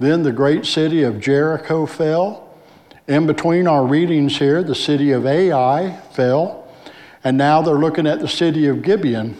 Then 0.00 0.22
the 0.22 0.32
great 0.32 0.64
city 0.64 1.02
of 1.02 1.20
Jericho 1.20 1.84
fell. 1.84 2.56
In 3.06 3.26
between 3.26 3.66
our 3.66 3.84
readings 3.84 4.38
here, 4.38 4.62
the 4.62 4.74
city 4.74 5.10
of 5.10 5.26
Ai 5.26 6.00
fell. 6.12 6.72
And 7.22 7.36
now 7.36 7.60
they're 7.60 7.74
looking 7.74 8.06
at 8.06 8.20
the 8.20 8.28
city 8.28 8.66
of 8.66 8.80
Gibeon. 8.80 9.36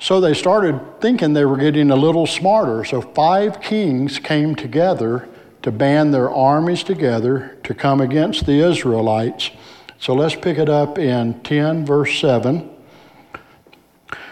So 0.00 0.20
they 0.20 0.34
started 0.34 1.00
thinking 1.00 1.32
they 1.32 1.44
were 1.44 1.56
getting 1.56 1.90
a 1.90 1.96
little 1.96 2.26
smarter. 2.26 2.84
So 2.84 3.00
five 3.00 3.60
kings 3.60 4.18
came 4.18 4.54
together 4.54 5.28
to 5.62 5.72
band 5.72 6.14
their 6.14 6.30
armies 6.30 6.84
together 6.84 7.58
to 7.64 7.74
come 7.74 8.00
against 8.00 8.46
the 8.46 8.60
Israelites. 8.60 9.50
So 9.98 10.14
let's 10.14 10.36
pick 10.36 10.58
it 10.58 10.68
up 10.68 10.98
in 10.98 11.40
10, 11.40 11.84
verse 11.84 12.18
7. 12.20 12.70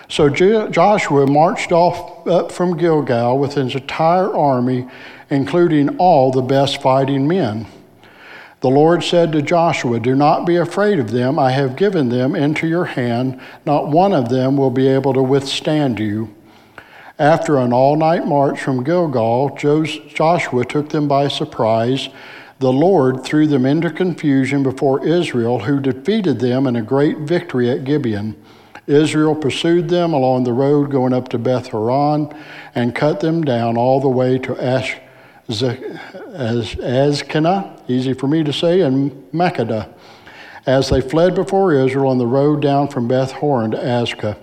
So 0.08 0.28
Joshua 0.28 1.26
marched 1.26 1.73
off 1.73 2.28
up 2.28 2.52
from 2.52 2.76
Gilgal 2.76 3.40
with 3.40 3.54
his 3.54 3.75
entire 3.75 4.32
army, 4.32 4.87
including 5.30 5.96
all 5.99 6.30
the 6.30 6.42
best 6.42 6.80
fighting 6.80 7.26
men. 7.26 7.66
The 8.66 8.73
Lord 8.73 9.04
said 9.04 9.30
to 9.30 9.42
Joshua, 9.42 10.00
Do 10.00 10.16
not 10.16 10.44
be 10.44 10.56
afraid 10.56 10.99
of 10.99 11.12
them. 11.12 11.38
I 11.38 11.52
have 11.52 11.76
given 11.76 12.08
them 12.08 12.35
into 12.35 12.66
your 12.66 12.87
hand. 12.87 13.40
Not 13.64 13.87
one 13.87 14.12
of 14.12 14.28
them 14.28 14.56
will 14.56 14.73
be 14.73 14.88
able 14.88 15.14
to 15.14 15.23
withstand 15.23 16.00
you. 16.00 16.35
After 17.16 17.58
an 17.58 17.73
all 17.73 17.94
night 17.94 18.26
march 18.26 18.61
from 18.61 18.82
Gilgal, 18.82 19.56
Joshua 19.56 20.64
took 20.64 20.88
them 20.88 21.06
by 21.06 21.28
surprise. 21.28 22.08
The 22.58 22.73
Lord 22.73 23.23
threw 23.23 23.46
them 23.46 23.64
into 23.64 23.88
confusion 23.88 24.64
before 24.64 25.06
Israel, 25.06 25.61
who 25.61 25.78
defeated 25.78 26.40
them 26.40 26.66
in 26.66 26.75
a 26.75 26.82
great 26.82 27.18
victory 27.18 27.70
at 27.70 27.85
Gibeon. 27.85 28.35
Israel 28.88 29.37
pursued 29.37 29.88
them 29.88 30.12
along 30.12 30.42
the 30.42 30.52
road 30.52 30.90
going 30.90 31.12
up 31.12 31.28
to 31.28 31.38
Beth 31.38 31.68
Horon 31.68 32.37
and 32.75 32.96
cut 32.96 33.20
them 33.20 33.44
down 33.44 33.76
all 33.76 34.00
the 34.00 34.08
way 34.08 34.40
to 34.40 34.61
Ash, 34.61 34.96
easy 37.88 38.12
for 38.12 38.26
me 38.26 38.43
to 38.45 38.52
say, 38.52 38.81
and 38.81 39.11
Makkedah, 39.33 39.93
as 40.66 40.90
they 40.90 41.00
fled 41.00 41.35
before 41.35 41.73
Israel 41.73 42.11
on 42.11 42.19
the 42.19 42.26
road 42.26 42.61
down 42.61 42.88
from 42.88 43.09
Beth 43.09 43.33
Horon 43.33 43.71
to 43.71 43.76
Azekah. 43.76 44.37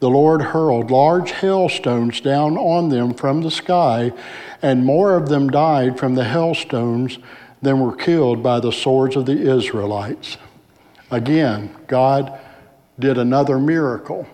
The 0.00 0.10
Lord 0.10 0.42
hurled 0.42 0.90
large 0.90 1.30
hailstones 1.30 2.20
down 2.20 2.58
on 2.58 2.90
them 2.90 3.14
from 3.14 3.40
the 3.40 3.50
sky, 3.50 4.12
and 4.60 4.84
more 4.84 5.16
of 5.16 5.28
them 5.28 5.48
died 5.48 5.98
from 5.98 6.14
the 6.14 6.24
hailstones 6.24 7.18
than 7.62 7.80
were 7.80 7.96
killed 7.96 8.42
by 8.42 8.60
the 8.60 8.72
swords 8.72 9.16
of 9.16 9.24
the 9.24 9.40
Israelites. 9.40 10.36
Again, 11.10 11.74
God 11.86 12.38
did 12.98 13.18
another 13.18 13.58
miracle. 13.58 14.26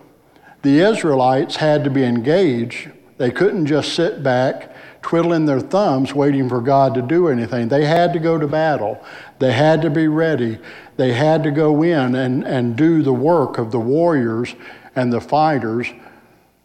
The 0.61 0.79
Israelites 0.79 1.55
had 1.55 1.83
to 1.85 1.89
be 1.89 2.03
engaged. 2.03 2.91
They 3.17 3.31
couldn't 3.31 3.65
just 3.65 3.93
sit 3.93 4.21
back, 4.21 4.70
twiddling 5.01 5.45
their 5.45 5.59
thumbs, 5.59 6.13
waiting 6.13 6.47
for 6.47 6.61
God 6.61 6.93
to 6.95 7.01
do 7.01 7.27
anything. 7.27 7.67
They 7.67 7.85
had 7.85 8.13
to 8.13 8.19
go 8.19 8.37
to 8.37 8.47
battle. 8.47 9.03
They 9.39 9.51
had 9.51 9.81
to 9.81 9.89
be 9.89 10.07
ready. 10.07 10.59
They 10.97 11.13
had 11.13 11.43
to 11.43 11.51
go 11.51 11.81
in 11.83 12.15
and, 12.15 12.45
and 12.45 12.75
do 12.75 13.01
the 13.01 13.13
work 13.13 13.57
of 13.57 13.71
the 13.71 13.79
warriors 13.79 14.53
and 14.95 15.11
the 15.11 15.21
fighters. 15.21 15.87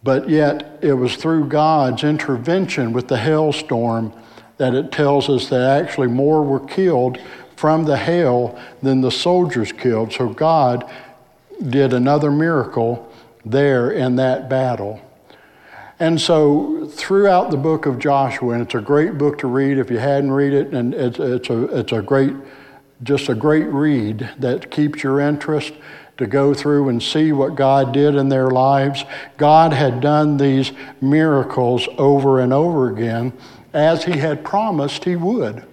But 0.02 0.28
yet, 0.28 0.78
it 0.83 0.93
was 0.93 1.16
through 1.16 1.49
God's 1.49 2.05
intervention 2.05 2.93
with 2.93 3.09
the 3.09 3.16
hailstorm 3.16 4.12
that 4.59 4.75
it 4.75 4.93
tells 4.93 5.28
us 5.28 5.49
that 5.49 5.83
actually 5.83 6.09
more 6.09 6.43
were 6.43 6.61
killed 6.61 7.19
from 7.57 7.85
the 7.85 7.97
hail 7.97 8.59
than 8.83 9.00
the 9.00 9.11
soldiers 9.11 9.73
killed. 9.73 10.12
So 10.12 10.28
God 10.28 10.90
did 11.69 11.93
another 11.93 12.31
miracle 12.31 13.11
there 13.45 13.90
in 13.90 14.16
that 14.16 14.49
battle. 14.49 15.00
And 15.99 16.21
so, 16.21 16.87
throughout 16.88 17.50
the 17.50 17.57
book 17.57 17.87
of 17.87 17.99
Joshua, 17.99 18.53
and 18.53 18.62
it's 18.62 18.75
a 18.75 18.83
great 18.83 19.17
book 19.17 19.38
to 19.38 19.47
read 19.47 19.79
if 19.79 19.91
you 19.91 19.99
hadn't 19.99 20.31
read 20.31 20.53
it, 20.53 20.75
and 20.75 20.93
it's, 20.93 21.19
it's, 21.19 21.49
a, 21.49 21.79
it's 21.79 21.93
a 21.93 22.03
great, 22.03 22.35
just 23.03 23.31
a 23.31 23.35
great 23.35 23.67
read 23.69 24.29
that 24.38 24.71
keeps 24.71 25.03
your 25.03 25.21
interest 25.21 25.73
to 26.19 26.26
go 26.26 26.53
through 26.53 26.91
and 26.91 27.03
see 27.03 27.33
what 27.33 27.55
God 27.55 27.93
did 27.93 28.15
in 28.15 28.29
their 28.29 28.50
lives. 28.50 29.05
God 29.38 29.73
had 29.73 30.00
done 30.03 30.37
these 30.37 30.73
miracles 31.00 31.88
over 31.97 32.41
and 32.41 32.53
over 32.53 32.91
again 32.91 33.33
as 33.73 34.05
He 34.05 34.19
had 34.19 34.45
promised 34.45 35.05
He 35.05 35.17
would. 35.17 35.65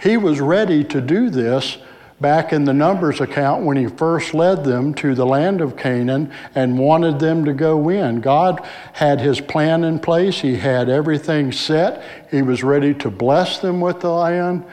He 0.00 0.16
was 0.16 0.40
ready 0.40 0.84
to 0.84 1.02
do 1.02 1.28
this 1.28 1.78
back 2.20 2.52
in 2.52 2.64
the 2.64 2.72
Numbers 2.72 3.20
account 3.20 3.64
when 3.64 3.76
he 3.76 3.86
first 3.86 4.34
led 4.34 4.64
them 4.64 4.94
to 4.94 5.14
the 5.14 5.26
land 5.26 5.60
of 5.60 5.76
Canaan 5.76 6.32
and 6.54 6.78
wanted 6.78 7.18
them 7.18 7.44
to 7.44 7.52
go 7.52 7.88
in. 7.88 8.20
God 8.20 8.66
had 8.92 9.20
his 9.20 9.40
plan 9.40 9.84
in 9.84 9.98
place, 9.98 10.40
he 10.40 10.56
had 10.56 10.88
everything 10.88 11.52
set, 11.52 12.02
he 12.30 12.42
was 12.42 12.62
ready 12.62 12.94
to 12.94 13.10
bless 13.10 13.58
them 13.58 13.80
with 13.80 14.00
the 14.00 14.10
land. 14.10 14.64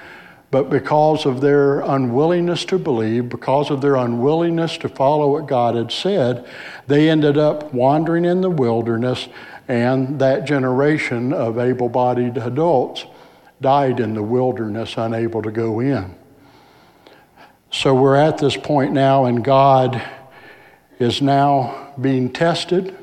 But 0.52 0.70
because 0.70 1.26
of 1.26 1.40
their 1.40 1.80
unwillingness 1.80 2.66
to 2.66 2.78
believe, 2.78 3.30
because 3.30 3.72
of 3.72 3.80
their 3.80 3.96
unwillingness 3.96 4.78
to 4.80 4.90
follow 4.90 5.32
what 5.32 5.48
God 5.48 5.76
had 5.76 5.94
said, 5.94 6.46
they 6.88 7.10
ended 7.10 7.38
up 7.38 7.74
wandering 7.74 8.26
in 8.26 8.42
the 8.42 8.50
wilderness, 8.50 9.30
and 9.70 10.20
that 10.20 10.46
generation 10.46 11.32
of 11.32 11.58
able 11.58 11.88
bodied 11.88 12.38
adults 12.38 13.06
died 13.62 14.02
in 14.02 14.14
the 14.14 14.24
wilderness, 14.24 14.96
unable 14.98 15.42
to 15.42 15.52
go 15.52 15.80
in. 15.80 16.16
So 17.74 17.96
we're 17.96 18.18
at 18.18 18.38
this 18.38 18.58
point 18.58 18.92
now, 18.92 19.26
and 19.26 19.44
God 19.44 20.02
is 21.00 21.22
now 21.22 21.94
being 22.00 22.32
tested 22.32 22.98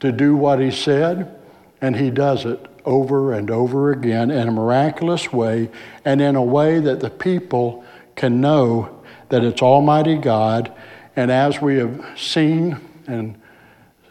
to 0.00 0.12
do 0.12 0.36
what 0.36 0.60
He 0.60 0.70
said, 0.70 1.34
and 1.80 1.96
He 1.96 2.10
does 2.10 2.44
it 2.44 2.66
over 2.84 3.32
and 3.32 3.50
over 3.50 3.90
again 3.90 4.30
in 4.30 4.46
a 4.46 4.52
miraculous 4.52 5.32
way 5.32 5.70
and 6.04 6.20
in 6.20 6.36
a 6.36 6.42
way 6.42 6.80
that 6.80 7.00
the 7.00 7.08
people 7.08 7.82
can 8.14 8.42
know 8.42 9.02
that 9.30 9.42
it's 9.42 9.62
Almighty 9.62 10.18
God. 10.18 10.70
And 11.16 11.30
as 11.30 11.62
we 11.62 11.76
have 11.78 12.06
seen 12.14 12.78
and 13.06 13.40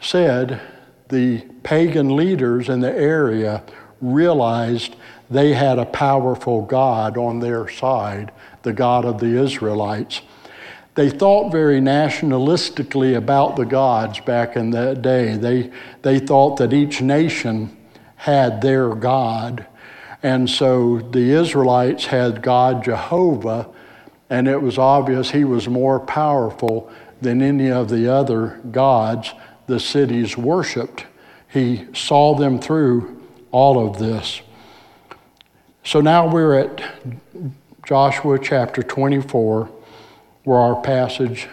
said, 0.02 0.60
the 1.10 1.42
pagan 1.62 2.16
leaders 2.16 2.68
in 2.68 2.80
the 2.80 2.92
area 2.92 3.62
realized 4.02 4.96
they 5.34 5.54
had 5.54 5.80
a 5.80 5.86
powerful 5.86 6.62
God 6.62 7.18
on 7.18 7.40
their 7.40 7.68
side 7.68 8.32
the 8.64 8.74
God 8.74 9.06
of 9.06 9.20
the 9.20 9.42
Israelites. 9.42 10.22
They 10.96 11.10
thought 11.10 11.52
very 11.52 11.80
nationalistically 11.80 13.16
about 13.16 13.56
the 13.56 13.66
gods 13.66 14.20
back 14.20 14.56
in 14.56 14.72
that 14.72 15.02
day. 15.02 15.36
They, 15.36 15.72
they 16.02 16.20
thought 16.20 16.58
that 16.58 16.72
each 16.72 17.02
nation 17.02 17.76
had 18.16 18.62
their 18.62 18.96
God. 18.96 19.66
And 20.22 20.50
so 20.50 21.00
the 21.00 21.32
Israelites 21.32 22.06
had 22.06 22.42
God 22.42 22.84
Jehovah, 22.84 23.70
and 24.30 24.48
it 24.48 24.62
was 24.62 24.78
obvious 24.78 25.32
he 25.32 25.44
was 25.44 25.68
more 25.68 26.00
powerful 26.00 26.92
than 27.22 27.42
any 27.42 27.72
of 27.72 27.90
the 27.90 28.12
other 28.12 28.62
gods 28.72 29.34
the 29.68 29.80
cities 29.80 30.38
worshiped. 30.38 31.06
He 31.50 31.88
saw 31.94 32.36
them 32.36 32.60
through 32.60 33.22
all 33.52 33.88
of 33.88 34.00
this. 34.00 34.42
So 35.86 36.00
now 36.00 36.32
we're 36.32 36.58
at 36.58 36.82
Joshua 37.86 38.40
chapter 38.40 38.82
24, 38.82 39.70
where 40.46 40.58
our 40.58 40.82
passage 40.82 41.50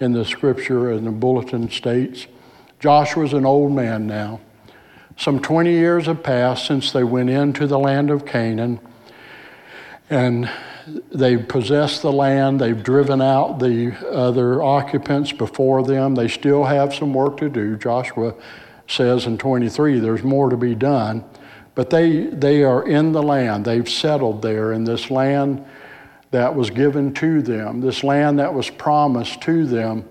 in 0.00 0.12
the 0.12 0.24
scripture 0.24 0.90
and 0.90 1.06
the 1.06 1.12
bulletin 1.12 1.70
states. 1.70 2.26
Joshua's 2.80 3.32
an 3.32 3.46
old 3.46 3.70
man 3.70 4.08
now. 4.08 4.40
Some 5.16 5.38
20 5.38 5.70
years 5.70 6.06
have 6.06 6.24
passed 6.24 6.66
since 6.66 6.90
they 6.90 7.04
went 7.04 7.30
into 7.30 7.68
the 7.68 7.78
land 7.78 8.10
of 8.10 8.26
Canaan, 8.26 8.80
and 10.10 10.50
they've 11.12 11.46
possessed 11.46 12.02
the 12.02 12.12
land. 12.12 12.60
They've 12.60 12.82
driven 12.82 13.22
out 13.22 13.60
the 13.60 13.96
other 14.10 14.60
occupants 14.60 15.30
before 15.30 15.84
them. 15.84 16.16
They 16.16 16.26
still 16.26 16.64
have 16.64 16.92
some 16.92 17.14
work 17.14 17.36
to 17.36 17.48
do. 17.48 17.76
Joshua 17.76 18.34
says 18.88 19.26
in 19.26 19.38
23 19.38 20.00
there's 20.00 20.24
more 20.24 20.50
to 20.50 20.56
be 20.56 20.74
done. 20.74 21.24
But 21.74 21.90
they, 21.90 22.24
they 22.26 22.62
are 22.64 22.86
in 22.86 23.12
the 23.12 23.22
land. 23.22 23.64
They've 23.64 23.88
settled 23.88 24.42
there 24.42 24.72
in 24.72 24.84
this 24.84 25.10
land 25.10 25.64
that 26.30 26.54
was 26.54 26.70
given 26.70 27.12
to 27.14 27.42
them, 27.42 27.80
this 27.80 28.02
land 28.02 28.38
that 28.38 28.52
was 28.52 28.68
promised 28.70 29.40
to 29.42 29.66
them 29.66 30.04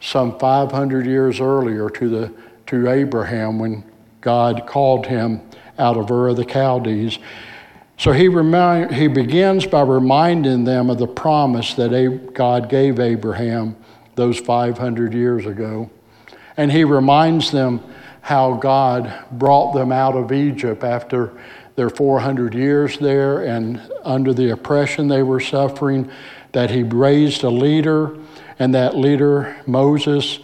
some 0.00 0.38
500 0.38 1.06
years 1.06 1.40
earlier 1.40 1.88
to, 1.90 2.08
the, 2.08 2.32
to 2.66 2.88
Abraham 2.88 3.58
when 3.58 3.84
God 4.20 4.66
called 4.66 5.06
him 5.06 5.40
out 5.78 5.96
of 5.96 6.10
Ur 6.10 6.28
of 6.28 6.36
the 6.36 6.44
Chaldees. 6.44 7.18
So 7.96 8.12
he, 8.12 8.28
remind, 8.28 8.94
he 8.94 9.08
begins 9.08 9.66
by 9.66 9.82
reminding 9.82 10.64
them 10.64 10.90
of 10.90 10.98
the 10.98 11.06
promise 11.06 11.74
that 11.74 12.30
God 12.34 12.68
gave 12.68 12.98
Abraham 12.98 13.76
those 14.14 14.38
500 14.40 15.14
years 15.14 15.46
ago. 15.46 15.90
And 16.56 16.70
he 16.70 16.84
reminds 16.84 17.50
them 17.50 17.82
how 18.24 18.54
God 18.54 19.12
brought 19.32 19.74
them 19.74 19.92
out 19.92 20.16
of 20.16 20.32
Egypt 20.32 20.82
after 20.82 21.30
their 21.76 21.90
400 21.90 22.54
years 22.54 22.96
there 22.96 23.44
and 23.44 23.82
under 24.02 24.32
the 24.32 24.48
oppression 24.48 25.08
they 25.08 25.22
were 25.22 25.40
suffering, 25.40 26.10
that 26.52 26.70
he 26.70 26.82
raised 26.82 27.44
a 27.44 27.50
leader, 27.50 28.16
and 28.58 28.74
that 28.74 28.96
leader, 28.96 29.54
Moses, 29.66 30.38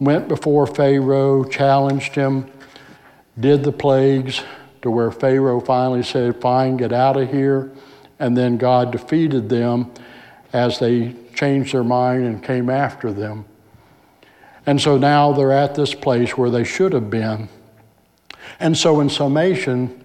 went 0.00 0.26
before 0.26 0.66
Pharaoh, 0.66 1.44
challenged 1.44 2.14
him, 2.14 2.50
did 3.38 3.62
the 3.62 3.72
plagues 3.72 4.42
to 4.80 4.90
where 4.90 5.10
Pharaoh 5.10 5.60
finally 5.60 6.02
said, 6.02 6.40
Fine, 6.40 6.78
get 6.78 6.94
out 6.94 7.18
of 7.18 7.30
here. 7.30 7.70
And 8.18 8.34
then 8.34 8.56
God 8.56 8.90
defeated 8.90 9.50
them 9.50 9.92
as 10.54 10.78
they 10.78 11.14
changed 11.34 11.74
their 11.74 11.84
mind 11.84 12.24
and 12.24 12.42
came 12.42 12.70
after 12.70 13.12
them. 13.12 13.44
And 14.68 14.78
so 14.78 14.98
now 14.98 15.32
they're 15.32 15.50
at 15.50 15.76
this 15.76 15.94
place 15.94 16.36
where 16.36 16.50
they 16.50 16.62
should 16.62 16.92
have 16.92 17.08
been. 17.08 17.48
And 18.60 18.76
so, 18.76 19.00
in 19.00 19.08
summation, 19.08 20.04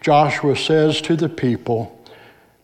Joshua 0.00 0.56
says 0.56 1.00
to 1.02 1.14
the 1.14 1.28
people 1.28 1.96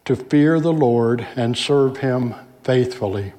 to 0.07 0.17
fear 0.17 0.59
the 0.59 0.73
Lord 0.73 1.25
and 1.37 1.57
serve 1.57 1.99
him 1.99 2.35
faithfully. 2.65 3.33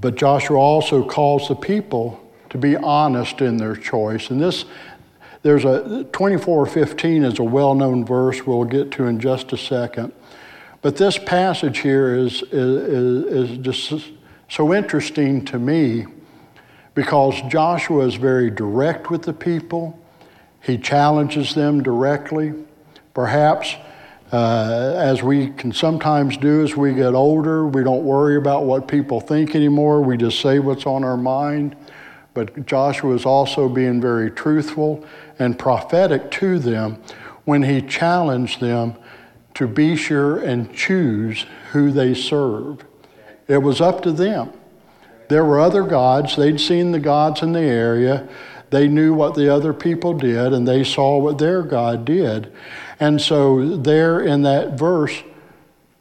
But 0.00 0.16
Joshua 0.16 0.58
also 0.58 1.06
calls 1.06 1.46
the 1.46 1.54
people 1.54 2.20
to 2.50 2.58
be 2.58 2.74
honest 2.74 3.40
in 3.40 3.58
their 3.58 3.76
choice. 3.76 4.30
And 4.30 4.40
this, 4.40 4.64
there's 5.42 5.64
a 5.64 6.04
24:15 6.10 7.24
is 7.24 7.38
a 7.38 7.44
well-known 7.44 8.04
verse 8.04 8.44
we'll 8.44 8.64
get 8.64 8.90
to 8.92 9.04
in 9.04 9.20
just 9.20 9.52
a 9.52 9.56
second. 9.56 10.12
But 10.80 10.96
this 10.96 11.16
passage 11.16 11.78
here 11.78 12.16
is, 12.16 12.42
is, 12.50 13.50
is 13.50 13.58
just 13.58 14.10
so 14.48 14.74
interesting 14.74 15.44
to 15.44 15.60
me 15.60 16.06
because 16.94 17.40
Joshua 17.42 18.06
is 18.06 18.16
very 18.16 18.50
direct 18.50 19.10
with 19.10 19.22
the 19.22 19.32
people. 19.32 19.98
He 20.62 20.78
challenges 20.78 21.54
them 21.54 21.82
directly. 21.82 22.52
Perhaps, 23.14 23.74
uh, 24.30 24.94
as 24.96 25.22
we 25.22 25.48
can 25.50 25.72
sometimes 25.72 26.36
do 26.36 26.62
as 26.62 26.76
we 26.76 26.94
get 26.94 27.14
older, 27.14 27.66
we 27.66 27.82
don't 27.82 28.04
worry 28.04 28.36
about 28.36 28.64
what 28.64 28.88
people 28.88 29.20
think 29.20 29.54
anymore. 29.54 30.02
We 30.02 30.16
just 30.16 30.40
say 30.40 30.58
what's 30.58 30.86
on 30.86 31.04
our 31.04 31.16
mind. 31.16 31.76
But 32.34 32.66
Joshua 32.66 33.14
is 33.14 33.26
also 33.26 33.68
being 33.68 34.00
very 34.00 34.30
truthful 34.30 35.04
and 35.38 35.58
prophetic 35.58 36.30
to 36.32 36.58
them 36.58 37.02
when 37.44 37.62
he 37.62 37.82
challenged 37.82 38.60
them 38.60 38.94
to 39.54 39.66
be 39.66 39.96
sure 39.96 40.38
and 40.38 40.72
choose 40.74 41.44
who 41.72 41.90
they 41.90 42.14
serve. 42.14 42.84
It 43.48 43.58
was 43.58 43.80
up 43.80 44.02
to 44.02 44.12
them. 44.12 44.52
There 45.32 45.46
were 45.46 45.60
other 45.60 45.84
gods. 45.84 46.36
They'd 46.36 46.60
seen 46.60 46.92
the 46.92 47.00
gods 47.00 47.40
in 47.40 47.52
the 47.52 47.60
area. 47.60 48.28
They 48.68 48.86
knew 48.86 49.14
what 49.14 49.34
the 49.34 49.48
other 49.48 49.72
people 49.72 50.12
did, 50.12 50.52
and 50.52 50.68
they 50.68 50.84
saw 50.84 51.16
what 51.16 51.38
their 51.38 51.62
God 51.62 52.04
did. 52.04 52.52
And 53.00 53.18
so, 53.18 53.78
there 53.78 54.20
in 54.20 54.42
that 54.42 54.78
verse, 54.78 55.22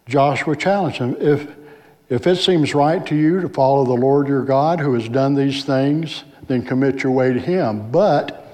Joshua 0.05 0.57
challenged 0.57 0.99
them 0.99 1.15
if, 1.17 1.49
if 2.09 2.27
it 2.27 2.39
seems 2.39 2.75
right 2.75 3.05
to 3.05 3.15
you 3.15 3.39
to 3.39 3.47
follow 3.47 3.85
the 3.85 3.93
Lord 3.93 4.27
your 4.27 4.43
God 4.43 4.81
who 4.81 4.95
has 4.95 5.07
done 5.07 5.33
these 5.33 5.63
things, 5.63 6.25
then 6.47 6.61
commit 6.61 7.01
your 7.01 7.13
way 7.13 7.31
to 7.31 7.39
him. 7.39 7.89
But 7.89 8.53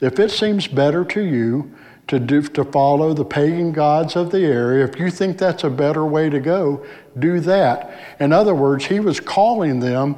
if 0.00 0.20
it 0.20 0.30
seems 0.30 0.68
better 0.68 1.04
to 1.04 1.20
you 1.20 1.68
to, 2.12 2.20
do, 2.20 2.42
to 2.42 2.62
follow 2.62 3.14
the 3.14 3.24
pagan 3.24 3.72
gods 3.72 4.16
of 4.16 4.30
the 4.30 4.40
area. 4.40 4.84
If 4.84 4.98
you 4.98 5.10
think 5.10 5.38
that's 5.38 5.64
a 5.64 5.70
better 5.70 6.04
way 6.04 6.28
to 6.28 6.40
go, 6.40 6.84
do 7.18 7.40
that. 7.40 8.16
In 8.20 8.34
other 8.34 8.54
words, 8.54 8.84
he 8.84 9.00
was 9.00 9.18
calling 9.18 9.80
them 9.80 10.16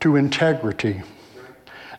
to 0.00 0.16
integrity. 0.16 1.02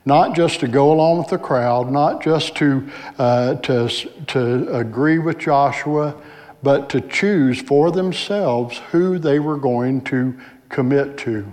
Not 0.03 0.35
just 0.35 0.59
to 0.59 0.67
go 0.67 0.91
along 0.91 1.19
with 1.19 1.29
the 1.29 1.37
crowd, 1.37 1.89
not 1.89 2.21
just 2.21 2.57
to, 2.57 2.89
uh, 3.17 3.55
to, 3.55 3.87
to 3.87 4.75
agree 4.75 5.17
with 5.17 5.37
Joshua, 5.37 6.21
but 6.61 6.89
to 6.89 6.99
choose 6.99 7.61
for 7.61 7.89
themselves 7.89 8.79
who 8.91 9.17
they 9.17 9.39
were 9.39 9.57
going 9.57 10.01
to 10.01 10.37
commit 10.67 11.17
to. 11.19 11.49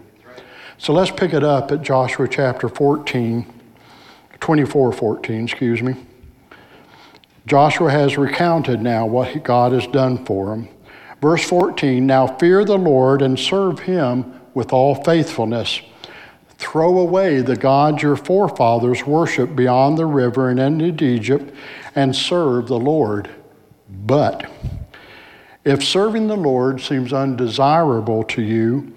So 0.78 0.92
let's 0.92 1.12
pick 1.12 1.32
it 1.32 1.44
up 1.44 1.70
at 1.70 1.82
Joshua 1.82 2.26
chapter 2.26 2.68
14, 2.68 3.46
24 4.40 4.92
14, 4.92 5.44
excuse 5.44 5.80
me. 5.80 5.94
Joshua 7.48 7.90
has 7.90 8.18
recounted 8.18 8.82
now 8.82 9.06
what 9.06 9.42
God 9.42 9.72
has 9.72 9.87
done 9.87 10.22
for 10.26 10.52
him. 10.52 10.68
Verse 11.22 11.42
14 11.48 12.06
Now 12.06 12.26
fear 12.26 12.62
the 12.64 12.76
Lord 12.76 13.22
and 13.22 13.38
serve 13.38 13.80
him 13.80 14.38
with 14.52 14.72
all 14.72 15.02
faithfulness. 15.02 15.80
Throw 16.58 16.98
away 16.98 17.40
the 17.40 17.56
gods 17.56 18.02
your 18.02 18.16
forefathers 18.16 19.06
worshiped 19.06 19.56
beyond 19.56 19.96
the 19.96 20.04
river 20.04 20.50
and 20.50 20.61
into 20.61 21.04
Egypt 21.04 21.54
and 21.94 22.14
serve 22.14 22.68
the 22.68 22.78
Lord. 22.78 23.30
But 23.88 24.50
if 25.64 25.82
serving 25.82 26.26
the 26.26 26.37
Lord 26.37 26.82
seems 26.82 27.12
undesirable 27.14 28.24
to 28.24 28.42
you, 28.42 28.94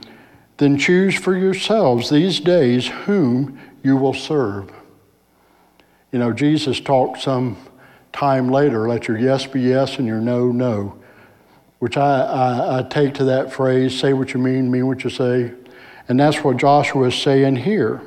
then 0.57 0.77
choose 0.77 1.15
for 1.15 1.37
yourselves 1.37 2.09
these 2.09 2.39
days 2.39 2.87
whom 2.87 3.59
you 3.81 3.95
will 3.95 4.13
serve. 4.13 4.71
You 6.11 6.19
know, 6.19 6.33
Jesus 6.33 6.81
talked 6.81 7.21
some 7.21 7.57
time 8.13 8.49
later, 8.49 8.87
let 8.87 9.07
your 9.07 9.17
yes 9.17 9.45
be 9.45 9.61
yes 9.61 9.97
and 9.97 10.07
your 10.07 10.21
no, 10.21 10.51
no. 10.51 10.97
Which 11.79 11.97
I, 11.97 12.21
I, 12.21 12.79
I 12.79 12.83
take 12.83 13.15
to 13.15 13.23
that 13.25 13.51
phrase 13.51 13.99
say 13.99 14.13
what 14.13 14.33
you 14.33 14.39
mean, 14.39 14.69
mean 14.69 14.87
what 14.87 15.03
you 15.03 15.09
say. 15.09 15.53
And 16.07 16.19
that's 16.19 16.43
what 16.43 16.57
Joshua 16.57 17.07
is 17.07 17.15
saying 17.15 17.57
here. 17.57 18.01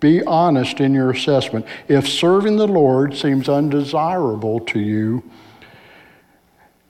Be 0.00 0.24
honest 0.24 0.80
in 0.80 0.94
your 0.94 1.10
assessment. 1.10 1.66
If 1.86 2.08
serving 2.08 2.56
the 2.56 2.66
Lord 2.66 3.16
seems 3.16 3.48
undesirable 3.48 4.60
to 4.60 4.80
you, 4.80 5.22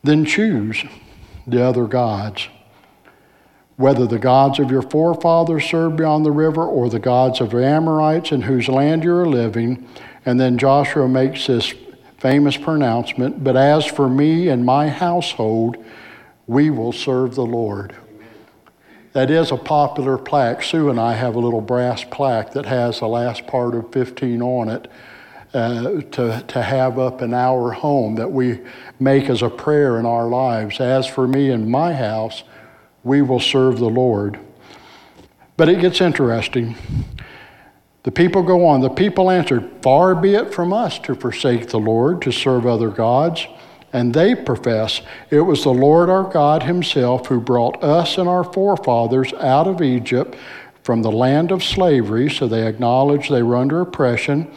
then 0.03 0.25
choose 0.25 0.85
the 1.47 1.63
other 1.63 1.87
gods. 1.87 2.49
Whether 3.77 4.07
the 4.07 4.19
gods 4.19 4.59
of 4.59 4.71
your 4.71 4.83
forefathers 4.83 5.65
served 5.65 5.97
beyond 5.97 6.25
the 6.25 6.31
river 6.31 6.65
or 6.65 6.89
the 6.89 6.99
gods 6.99 7.41
of 7.41 7.51
the 7.51 7.65
Amorites 7.65 8.31
in 8.31 8.43
whose 8.43 8.69
land 8.69 9.03
you 9.03 9.15
are 9.15 9.27
living. 9.27 9.89
And 10.25 10.39
then 10.39 10.59
Joshua 10.59 11.09
makes 11.09 11.47
this 11.47 11.75
famous 12.21 12.57
pronouncement, 12.57 13.43
but 13.43 13.57
as 13.57 13.87
for 13.87 14.09
me 14.09 14.49
and 14.49 14.65
my 14.65 14.89
household, 14.89 15.83
we 16.47 16.69
will 16.69 16.93
serve 16.93 17.35
the 17.35 17.45
Lord. 17.45 17.97
That 19.15 19.31
is 19.31 19.51
a 19.51 19.57
popular 19.57 20.19
plaque. 20.19 20.63
Sue 20.63 20.91
and 20.91 21.01
I 21.01 21.15
have 21.15 21.35
a 21.35 21.41
little 21.41 21.63
brass 21.63 22.05
plaque 22.05 22.53
that 22.53 22.67
has 22.67 23.01
the 23.01 23.09
last 23.09 23.47
part 23.47 23.75
of 23.75 23.91
15 23.93 24.43
on 24.43 24.69
it 24.69 24.91
uh, 25.55 26.03
to, 26.13 26.45
to 26.47 26.63
have 26.63 26.99
up 26.99 27.23
in 27.23 27.33
our 27.33 27.73
home 27.73 28.17
that 28.17 28.31
we 28.31 28.61
make 29.01 29.31
as 29.31 29.43
a 29.43 29.51
prayer 29.51 29.99
in 29.99 30.05
our 30.05 30.29
lives. 30.29 30.79
As 30.79 31.07
for 31.07 31.27
me 31.27 31.51
and 31.51 31.69
my 31.69 31.95
house, 31.95 32.45
we 33.03 33.23
will 33.23 33.41
serve 33.41 33.79
the 33.79 33.89
Lord. 33.89 34.39
But 35.57 35.71
it 35.71 35.81
gets 35.81 36.01
interesting. 36.01 36.77
The 38.03 38.11
people 38.11 38.43
go 38.43 38.67
on. 38.67 38.81
The 38.81 38.89
people 38.89 39.31
answered, 39.31 39.71
Far 39.83 40.15
be 40.15 40.35
it 40.35 40.55
from 40.55 40.73
us 40.73 40.99
to 41.01 41.15
forsake 41.15 41.69
the 41.69 41.79
Lord, 41.79 42.23
to 42.23 42.33
serve 42.33 42.67
other 42.67 42.89
gods. 42.89 43.47
And 43.93 44.15
they 44.15 44.35
profess, 44.35 45.03
It 45.31 45.41
was 45.41 45.65
the 45.65 45.71
Lord 45.71 46.09
our 46.09 46.31
God 46.31 46.63
Himself 46.63 47.27
who 47.27 47.41
brought 47.41 47.83
us 47.83 48.17
and 48.19 48.29
our 48.29 48.45
forefathers 48.45 49.33
out 49.35 49.67
of 49.67 49.83
Egypt 49.83 50.37
from 50.83 51.03
the 51.03 51.13
land 51.13 51.53
of 51.53 51.63
slavery. 51.63 52.31
So 52.31 52.49
they 52.49 52.67
acknowledge 52.67 53.29
they 53.29 53.43
were 53.43 53.57
under 53.57 53.81
oppression 53.81 54.51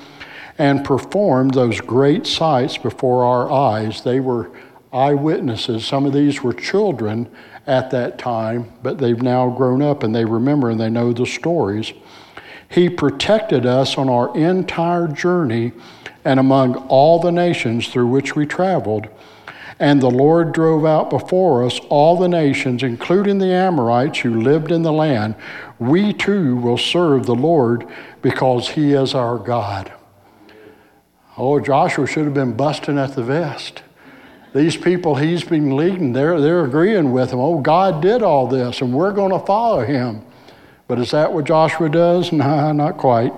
and 0.57 0.85
performed 0.85 1.53
those 1.53 1.81
great 1.81 2.27
sights 2.27 2.77
before 2.77 3.23
our 3.23 3.51
eyes. 3.51 4.03
They 4.03 4.19
were 4.19 4.51
eyewitnesses. 4.93 5.85
Some 5.85 6.05
of 6.05 6.13
these 6.13 6.43
were 6.43 6.53
children 6.53 7.29
at 7.65 7.91
that 7.91 8.19
time, 8.19 8.71
but 8.83 8.99
they've 8.99 9.21
now 9.21 9.49
grown 9.49 9.81
up 9.81 10.03
and 10.03 10.13
they 10.13 10.25
remember 10.25 10.69
and 10.69 10.79
they 10.79 10.89
know 10.89 11.11
the 11.11 11.25
stories. 11.25 11.91
He 12.73 12.89
protected 12.89 13.67
us 13.67 13.99
on 13.99 14.09
our 14.09 14.35
entire 14.35 15.07
journey 15.07 15.73
and 16.25 16.39
among 16.39 16.75
all 16.87 17.19
the 17.19 17.31
nations 17.31 17.87
through 17.87 18.07
which 18.07 18.35
we 18.35 18.47
traveled. 18.47 19.07
And 19.79 20.01
the 20.01 20.09
Lord 20.09 20.53
drove 20.53 20.83
out 20.83 21.11
before 21.11 21.63
us 21.65 21.79
all 21.89 22.17
the 22.17 22.27
nations, 22.27 22.81
including 22.81 23.37
the 23.37 23.53
Amorites 23.53 24.19
who 24.19 24.41
lived 24.41 24.71
in 24.71 24.81
the 24.81 24.91
land. 24.91 25.35
We 25.77 26.13
too 26.13 26.55
will 26.55 26.79
serve 26.79 27.27
the 27.27 27.35
Lord 27.35 27.87
because 28.23 28.69
he 28.69 28.93
is 28.93 29.13
our 29.13 29.37
God. 29.37 29.93
Oh, 31.37 31.59
Joshua 31.59 32.07
should 32.07 32.25
have 32.25 32.33
been 32.33 32.53
busting 32.53 32.97
at 32.97 33.13
the 33.13 33.23
vest. 33.23 33.83
These 34.55 34.77
people 34.77 35.15
he's 35.15 35.43
been 35.43 35.75
leading, 35.75 36.13
they're, 36.13 36.41
they're 36.41 36.65
agreeing 36.65 37.11
with 37.11 37.31
him. 37.33 37.39
Oh, 37.39 37.59
God 37.59 38.01
did 38.01 38.23
all 38.23 38.47
this, 38.47 38.81
and 38.81 38.93
we're 38.93 39.13
going 39.13 39.31
to 39.31 39.45
follow 39.45 39.83
him. 39.83 40.23
But 40.87 40.99
is 40.99 41.11
that 41.11 41.33
what 41.33 41.45
Joshua 41.45 41.89
does? 41.89 42.31
No, 42.43 42.71
not 42.71 42.97
quite. 42.97 43.33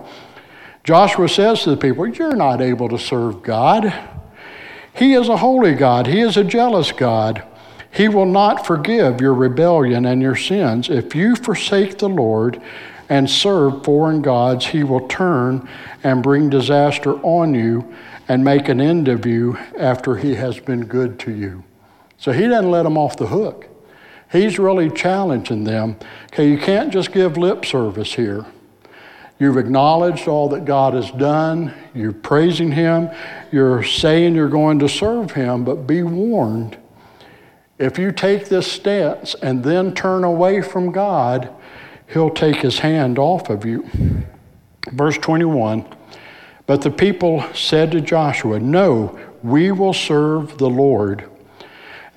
Joshua 0.84 1.28
says 1.28 1.64
to 1.64 1.72
the 1.72 1.78
people, 1.78 2.08
You're 2.08 2.36
not 2.36 2.62
able 2.62 2.90
to 2.90 3.00
serve 3.00 3.42
God. 3.42 3.94
He 4.94 5.14
is 5.14 5.28
a 5.28 5.38
holy 5.38 5.74
God, 5.74 6.08
He 6.08 6.22
is 6.22 6.38
a 6.38 6.44
jealous 6.44 6.92
God. 6.92 7.44
He 7.92 8.10
will 8.10 8.26
not 8.26 8.66
forgive 8.66 9.22
your 9.22 9.34
rebellion 9.34 10.06
and 10.06 10.22
your 10.22 10.36
sins. 10.36 10.90
If 10.90 11.16
you 11.16 11.36
forsake 11.36 11.98
the 11.98 12.10
Lord 12.10 12.62
and 13.08 13.30
serve 13.30 13.86
foreign 13.86 14.22
gods, 14.22 14.66
He 14.66 14.84
will 14.84 15.08
turn 15.08 15.68
and 16.04 16.22
bring 16.22 16.50
disaster 16.50 17.14
on 17.22 17.54
you 17.56 17.94
and 18.28 18.44
make 18.44 18.68
an 18.68 18.82
end 18.82 19.08
of 19.08 19.26
you 19.26 19.58
after 19.78 20.18
He 20.18 20.36
has 20.36 20.60
been 20.60 20.86
good 20.86 21.20
to 21.20 21.32
you. 21.32 21.64
So 22.18 22.32
He 22.32 22.48
doesn't 22.48 22.70
let 22.70 22.84
them 22.84 22.98
off 22.98 23.18
the 23.18 23.28
hook. 23.28 23.70
He's 24.36 24.60
really 24.60 24.90
challenging 24.90 25.64
them. 25.64 25.98
Okay, 26.34 26.50
you 26.50 26.58
can't 26.58 26.92
just 26.92 27.14
give 27.14 27.38
lip 27.38 27.64
service 27.66 28.14
here. 28.14 28.46
You've 29.40 29.58
acknowledged 29.58 30.28
all 30.28 30.50
that 30.50 30.66
God 30.66 30.94
has 30.94 31.10
done. 31.12 31.74
You're 31.94 32.14
praising 32.14 32.72
Him. 32.72 33.10
You're 33.52 33.84
saying 33.84 34.36
you're 34.36 34.50
going 34.50 34.80
to 34.80 34.90
serve 34.90 35.32
Him, 35.32 35.64
but 35.64 35.88
be 35.88 36.04
warned. 36.04 36.78
If 37.78 37.98
you 37.98 38.12
take 38.12 38.48
this 38.48 38.70
stance 38.70 39.36
and 39.36 39.64
then 39.64 39.94
turn 39.94 40.24
away 40.24 40.62
from 40.62 40.92
God, 40.92 41.54
He'll 42.08 42.30
take 42.30 42.58
His 42.58 42.80
hand 42.80 43.18
off 43.18 43.50
of 43.50 43.66
you. 43.66 43.90
Verse 44.92 45.18
21 45.18 45.86
But 46.66 46.82
the 46.82 46.92
people 46.92 47.46
said 47.54 47.92
to 47.92 48.02
Joshua, 48.02 48.60
No, 48.60 49.18
we 49.44 49.72
will 49.72 49.94
serve 49.94 50.58
the 50.58 50.70
Lord. 50.70 51.30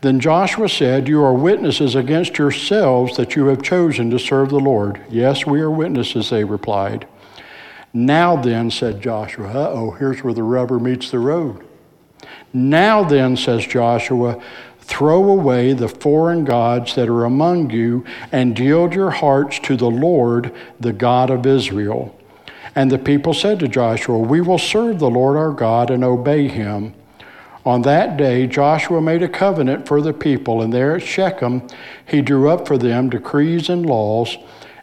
Then 0.01 0.21
Joshua 0.21 0.69
said, 0.69 1.09
You 1.09 1.23
are 1.25 1.35
witnesses 1.35 1.95
against 1.95 2.39
yourselves 2.39 3.17
that 3.17 3.35
you 3.35 3.47
have 3.47 3.63
chosen 3.63 4.11
to 4.11 4.19
serve 4.19 4.51
the 4.51 4.61
Lord. 4.61 5.01
Yes, 5.11 5.45
we 5.45 5.61
are 5.61 5.71
witnesses, 5.71 6.31
they 6.31 6.45
replied. 6.45 7.07
Now 7.93 8.37
then, 8.37 8.71
said 8.71 9.01
Joshua, 9.01 9.51
oh, 9.51 9.93
here's 9.93 10.23
where 10.23 10.35
the 10.35 10.43
rubber 10.43 10.79
meets 10.79 11.11
the 11.11 11.19
road. 11.19 11.65
Now 12.53 13.03
then, 13.03 13.37
says 13.37 13.67
Joshua, 13.67 14.41
throw 14.81 15.25
away 15.31 15.73
the 15.73 15.89
foreign 15.89 16.45
gods 16.45 16.95
that 16.95 17.09
are 17.09 17.25
among 17.25 17.71
you 17.71 18.05
and 18.31 18.59
yield 18.59 18.95
your 18.95 19.11
hearts 19.11 19.59
to 19.61 19.77
the 19.77 19.91
Lord, 19.91 20.55
the 20.79 20.93
God 20.93 21.31
of 21.31 21.47
Israel. 21.47 22.15
And 22.75 22.91
the 22.91 22.99
people 22.99 23.35
said 23.35 23.59
to 23.61 23.69
Joshua, 23.69 24.19
We 24.19 24.41
will 24.41 24.59
serve 24.59 24.99
the 24.99 25.11
Lord 25.11 25.37
our 25.37 25.53
God 25.53 25.91
and 25.91 26.05
obey 26.05 26.49
him. 26.49 26.95
On 27.65 27.83
that 27.83 28.17
day, 28.17 28.47
Joshua 28.47 29.01
made 29.01 29.23
a 29.23 29.29
covenant 29.29 29.87
for 29.87 30.01
the 30.01 30.13
people, 30.13 30.63
and 30.63 30.73
there 30.73 30.97
at 30.97 31.03
Shechem 31.03 31.67
he 32.07 32.23
drew 32.23 32.49
up 32.49 32.67
for 32.67 32.79
them 32.79 33.11
decrees 33.11 33.69
and 33.69 33.85
laws. 33.85 34.37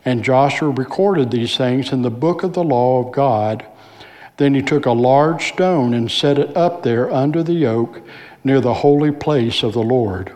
And 0.03 0.23
Joshua 0.23 0.69
recorded 0.69 1.31
these 1.31 1.57
things 1.57 1.91
in 1.91 2.03
the 2.03 2.11
book 2.11 2.43
of 2.43 2.53
the 2.53 2.63
law 2.63 3.03
of 3.03 3.11
God. 3.11 3.65
Then 4.37 4.53
he 4.53 4.61
took 4.61 4.85
a 4.85 4.91
large 4.91 5.47
stone 5.47 5.93
and 5.93 6.11
set 6.11 6.37
it 6.37 6.55
up 6.55 6.83
there 6.83 7.11
under 7.11 7.41
the 7.41 7.65
oak 7.65 8.01
near 8.43 8.61
the 8.61 8.75
holy 8.75 9.11
place 9.11 9.63
of 9.63 9.73
the 9.73 9.81
Lord. 9.81 10.33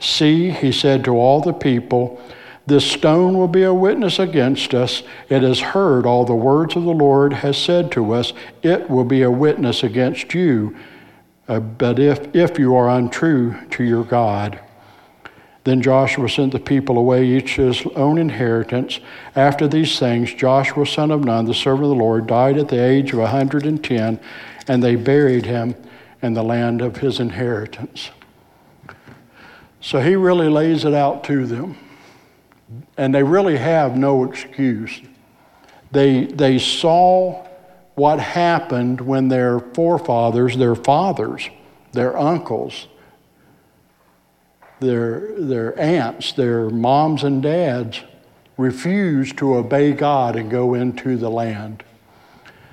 See, 0.00 0.50
he 0.50 0.72
said 0.72 1.04
to 1.04 1.12
all 1.12 1.40
the 1.40 1.52
people, 1.52 2.20
this 2.66 2.90
stone 2.90 3.38
will 3.38 3.48
be 3.48 3.62
a 3.62 3.72
witness 3.72 4.18
against 4.18 4.74
us. 4.74 5.04
It 5.28 5.42
has 5.42 5.60
heard 5.60 6.04
all 6.04 6.24
the 6.24 6.34
words 6.34 6.74
of 6.74 6.82
the 6.82 6.90
Lord 6.90 7.32
has 7.32 7.56
said 7.56 7.92
to 7.92 8.12
us. 8.12 8.32
It 8.62 8.90
will 8.90 9.04
be 9.04 9.22
a 9.22 9.30
witness 9.30 9.84
against 9.84 10.34
you 10.34 10.76
uh, 11.48 11.60
but 11.60 11.98
if, 11.98 12.34
if 12.34 12.58
you 12.58 12.74
are 12.74 12.88
untrue 12.88 13.56
to 13.70 13.84
your 13.84 14.04
God, 14.04 14.60
then 15.64 15.82
Joshua 15.82 16.28
sent 16.28 16.52
the 16.52 16.60
people 16.60 16.96
away, 16.96 17.26
each 17.26 17.56
his 17.56 17.84
own 17.96 18.18
inheritance. 18.18 19.00
After 19.34 19.66
these 19.66 19.98
things, 19.98 20.32
Joshua, 20.32 20.86
son 20.86 21.10
of 21.10 21.24
Nun, 21.24 21.44
the 21.44 21.54
servant 21.54 21.84
of 21.84 21.90
the 21.90 21.96
Lord, 21.96 22.26
died 22.26 22.56
at 22.56 22.68
the 22.68 22.82
age 22.82 23.12
of 23.12 23.18
110, 23.18 24.20
and 24.68 24.82
they 24.82 24.94
buried 24.94 25.46
him 25.46 25.74
in 26.22 26.34
the 26.34 26.42
land 26.42 26.82
of 26.82 26.98
his 26.98 27.20
inheritance. 27.20 28.10
So 29.80 30.00
he 30.00 30.16
really 30.16 30.48
lays 30.48 30.84
it 30.84 30.94
out 30.94 31.24
to 31.24 31.46
them. 31.46 31.76
And 32.96 33.14
they 33.14 33.22
really 33.22 33.56
have 33.56 33.96
no 33.96 34.24
excuse. 34.24 35.00
They, 35.92 36.24
they 36.24 36.58
saw 36.58 37.45
what 37.96 38.20
happened 38.20 39.00
when 39.00 39.28
their 39.28 39.58
forefathers, 39.58 40.56
their 40.56 40.74
fathers, 40.74 41.48
their 41.92 42.16
uncles, 42.16 42.86
their, 44.80 45.32
their 45.40 45.78
aunts, 45.80 46.32
their 46.32 46.68
moms 46.68 47.24
and 47.24 47.42
dads 47.42 48.02
refused 48.58 49.38
to 49.38 49.54
obey 49.54 49.92
God 49.92 50.36
and 50.36 50.50
go 50.50 50.74
into 50.74 51.16
the 51.16 51.30
land. 51.30 51.82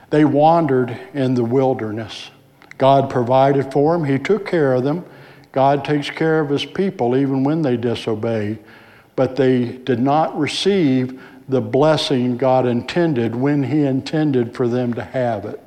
They 0.09 0.25
wandered 0.25 0.97
in 1.13 1.33
the 1.33 1.43
wilderness. 1.43 2.29
God 2.77 3.09
provided 3.09 3.71
for 3.71 3.97
them, 3.97 4.05
He 4.05 4.19
took 4.19 4.45
care 4.45 4.73
of 4.73 4.83
them. 4.83 5.05
God 5.53 5.85
takes 5.85 6.09
care 6.09 6.41
of 6.41 6.49
His 6.49 6.65
people 6.65 7.15
even 7.15 7.45
when 7.45 7.61
they 7.61 7.77
disobey. 7.77 8.59
But 9.15 9.37
they 9.37 9.77
did 9.77 9.99
not 9.99 10.37
receive 10.37 11.21
the 11.47 11.61
blessing 11.61 12.37
God 12.37 12.65
intended 12.65 13.35
when 13.35 13.63
He 13.63 13.83
intended 13.83 14.55
for 14.55 14.67
them 14.67 14.93
to 14.93 15.03
have 15.03 15.45
it. 15.45 15.61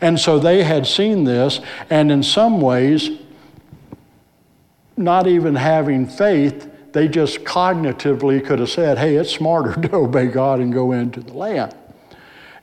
And 0.00 0.18
so 0.18 0.38
they 0.38 0.64
had 0.64 0.86
seen 0.86 1.24
this, 1.24 1.60
and 1.90 2.10
in 2.10 2.22
some 2.22 2.60
ways, 2.60 3.10
not 4.96 5.26
even 5.26 5.54
having 5.54 6.06
faith, 6.06 6.68
they 6.92 7.08
just 7.08 7.44
cognitively 7.44 8.44
could 8.44 8.58
have 8.58 8.70
said, 8.70 8.98
hey, 8.98 9.16
it's 9.16 9.30
smarter 9.30 9.80
to 9.88 9.94
obey 9.94 10.26
God 10.26 10.60
and 10.60 10.72
go 10.72 10.92
into 10.92 11.20
the 11.20 11.32
land. 11.32 11.74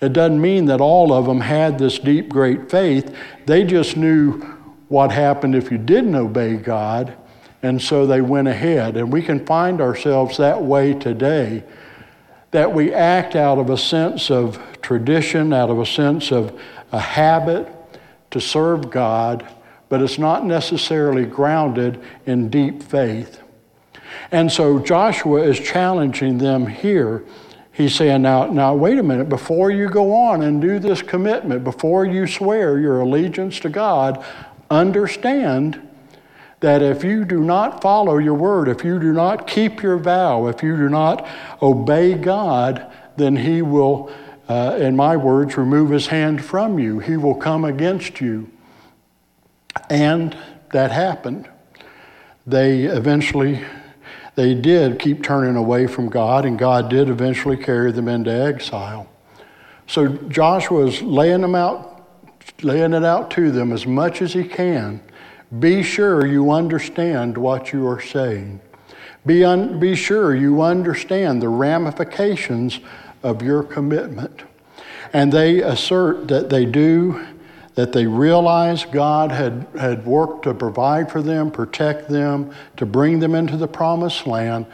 It 0.01 0.13
doesn't 0.13 0.41
mean 0.41 0.65
that 0.65 0.81
all 0.81 1.13
of 1.13 1.25
them 1.25 1.39
had 1.39 1.79
this 1.79 1.99
deep, 1.99 2.29
great 2.29 2.69
faith. 2.69 3.15
They 3.45 3.63
just 3.63 3.95
knew 3.95 4.41
what 4.89 5.11
happened 5.11 5.55
if 5.55 5.71
you 5.71 5.77
didn't 5.77 6.15
obey 6.15 6.57
God, 6.57 7.15
and 7.63 7.81
so 7.81 8.05
they 8.05 8.21
went 8.21 8.47
ahead. 8.47 8.97
And 8.97 9.11
we 9.11 9.21
can 9.21 9.45
find 9.45 9.81
ourselves 9.81 10.37
that 10.37 10.61
way 10.61 10.93
today 10.93 11.63
that 12.55 12.73
we 12.73 12.93
act 12.93 13.35
out 13.35 13.57
of 13.57 13.69
a 13.69 13.77
sense 13.77 14.31
of 14.31 14.57
tradition, 14.81 15.51
out 15.51 15.69
of 15.69 15.77
a 15.77 15.85
sense 15.85 16.31
of 16.31 16.57
a 16.93 16.99
habit 17.01 17.67
to 18.31 18.39
serve 18.39 18.89
God, 18.89 19.45
but 19.89 20.01
it's 20.01 20.17
not 20.17 20.45
necessarily 20.45 21.25
grounded 21.25 22.01
in 22.25 22.49
deep 22.49 22.81
faith. 22.81 23.41
And 24.31 24.49
so 24.49 24.79
Joshua 24.79 25.41
is 25.41 25.59
challenging 25.59 26.37
them 26.37 26.65
here. 26.65 27.25
He's 27.73 27.93
saying, 27.93 28.21
now, 28.21 28.45
now, 28.45 28.73
wait 28.73 28.99
a 28.99 29.03
minute, 29.03 29.27
before 29.27 29.69
you 29.69 29.89
go 29.89 30.13
on 30.13 30.41
and 30.41 30.61
do 30.61 30.79
this 30.79 31.01
commitment, 31.01 31.65
before 31.65 32.05
you 32.05 32.25
swear 32.25 32.79
your 32.79 33.01
allegiance 33.01 33.59
to 33.59 33.69
God, 33.69 34.23
understand 34.69 35.84
that 36.65 36.81
if 36.81 37.03
you 37.03 37.25
do 37.25 37.43
not 37.43 37.79
follow 37.79 38.17
your 38.17 38.33
word, 38.33 38.67
if 38.67 38.83
you 38.83 38.97
do 38.97 39.13
not 39.13 39.45
keep 39.45 39.83
your 39.83 39.97
vow, 39.97 40.47
if 40.47 40.63
you 40.63 40.75
do 40.75 40.89
not 40.89 41.23
obey 41.61 42.15
God, 42.15 42.91
then 43.17 43.35
He 43.35 43.61
will, 43.61 44.11
uh, 44.49 44.75
in 44.79 44.95
my 44.95 45.15
words, 45.15 45.57
remove 45.57 45.91
His 45.91 46.07
hand 46.07 46.43
from 46.43 46.79
you. 46.79 46.97
He 46.97 47.17
will 47.17 47.35
come 47.35 47.65
against 47.65 48.19
you. 48.19 48.49
And 49.91 50.35
that 50.71 50.89
happened. 50.89 51.47
They 52.47 52.85
eventually, 52.85 53.63
they 54.33 54.55
did 54.55 54.97
keep 54.97 55.21
turning 55.21 55.57
away 55.57 55.85
from 55.85 56.09
God, 56.09 56.45
and 56.45 56.57
God 56.57 56.89
did 56.89 57.09
eventually 57.09 57.57
carry 57.57 57.91
them 57.91 58.07
into 58.07 58.31
exile. 58.31 59.07
So 59.85 60.07
Joshua 60.07 60.87
is 60.87 60.99
laying 61.03 61.41
them 61.41 61.53
out, 61.53 62.07
laying 62.63 62.93
it 62.93 63.03
out 63.03 63.29
to 63.31 63.51
them 63.51 63.71
as 63.71 63.85
much 63.85 64.23
as 64.23 64.33
he 64.33 64.43
can 64.43 64.99
be 65.59 65.83
sure 65.83 66.25
you 66.25 66.51
understand 66.51 67.37
what 67.37 67.71
you 67.71 67.87
are 67.87 68.01
saying. 68.01 68.59
Be, 69.25 69.43
un- 69.43 69.79
be 69.79 69.95
sure 69.95 70.35
you 70.35 70.61
understand 70.61 71.41
the 71.41 71.49
ramifications 71.49 72.79
of 73.23 73.41
your 73.41 73.63
commitment. 73.63 74.43
And 75.13 75.31
they 75.31 75.61
assert 75.61 76.27
that 76.27 76.49
they 76.49 76.65
do, 76.65 77.25
that 77.75 77.91
they 77.91 78.05
realize 78.05 78.85
God 78.85 79.31
had, 79.31 79.65
had 79.79 80.05
worked 80.05 80.43
to 80.43 80.53
provide 80.53 81.11
for 81.11 81.21
them, 81.21 81.51
protect 81.51 82.09
them, 82.09 82.53
to 82.77 82.85
bring 82.85 83.19
them 83.19 83.33
into 83.35 83.57
the 83.57 83.67
promised 83.67 84.27
land, 84.27 84.65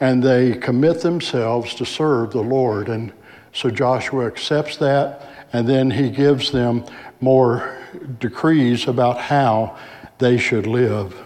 and 0.00 0.22
they 0.22 0.54
commit 0.54 1.00
themselves 1.00 1.74
to 1.74 1.84
serve 1.84 2.32
the 2.32 2.42
Lord. 2.42 2.88
And 2.88 3.12
So 3.52 3.70
Joshua 3.70 4.26
accepts 4.26 4.76
that, 4.76 5.28
and 5.52 5.68
then 5.68 5.90
he 5.90 6.10
gives 6.10 6.52
them 6.52 6.84
more 7.20 7.76
decrees 8.20 8.86
about 8.86 9.18
how 9.18 9.76
they 10.18 10.36
should 10.36 10.66
live. 10.66 11.24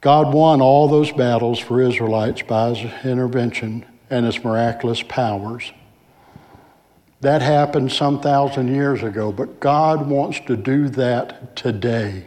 God 0.00 0.34
won 0.34 0.60
all 0.60 0.86
those 0.86 1.10
battles 1.12 1.58
for 1.58 1.80
Israelites 1.80 2.42
by 2.42 2.74
his 2.74 2.92
intervention 3.04 3.86
and 4.10 4.26
his 4.26 4.44
miraculous 4.44 5.02
powers. 5.02 5.72
That 7.22 7.40
happened 7.40 7.90
some 7.90 8.20
thousand 8.20 8.68
years 8.68 9.02
ago, 9.02 9.32
but 9.32 9.60
God 9.60 10.06
wants 10.06 10.40
to 10.40 10.58
do 10.58 10.90
that 10.90 11.56
today. 11.56 12.26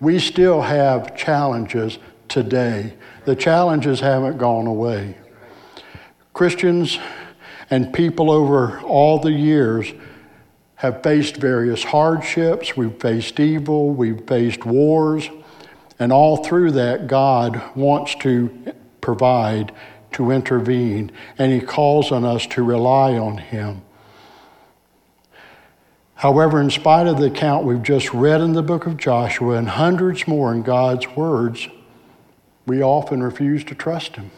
We 0.00 0.18
still 0.18 0.62
have 0.62 1.14
challenges 1.14 1.98
today. 2.28 2.94
The 3.26 3.36
challenges 3.36 4.00
haven't 4.00 4.38
gone 4.38 4.66
away. 4.66 5.18
Christians 6.32 6.98
and 7.68 7.92
people 7.92 8.30
over 8.30 8.80
all 8.80 9.18
the 9.18 9.32
years 9.32 9.92
have 10.78 11.02
faced 11.02 11.36
various 11.36 11.82
hardships. 11.82 12.76
We've 12.76 13.00
faced 13.00 13.40
evil, 13.40 13.90
we've 13.90 14.24
faced 14.28 14.64
wars, 14.64 15.28
and 15.98 16.12
all 16.12 16.44
through 16.44 16.70
that, 16.72 17.08
God 17.08 17.60
wants 17.74 18.14
to 18.20 18.74
provide, 19.00 19.72
to 20.12 20.30
intervene, 20.30 21.10
and 21.36 21.52
He 21.52 21.60
calls 21.60 22.12
on 22.12 22.24
us 22.24 22.46
to 22.48 22.62
rely 22.62 23.14
on 23.14 23.38
Him. 23.38 23.82
However, 26.14 26.60
in 26.60 26.70
spite 26.70 27.08
of 27.08 27.18
the 27.18 27.26
account 27.26 27.64
we've 27.64 27.82
just 27.82 28.14
read 28.14 28.40
in 28.40 28.52
the 28.52 28.62
book 28.62 28.86
of 28.86 28.96
Joshua 28.96 29.56
and 29.56 29.68
hundreds 29.68 30.28
more 30.28 30.52
in 30.52 30.62
God's 30.62 31.08
words, 31.08 31.66
we 32.66 32.82
often 32.82 33.20
refuse 33.20 33.64
to 33.64 33.74
trust 33.74 34.14
Him. 34.14 34.30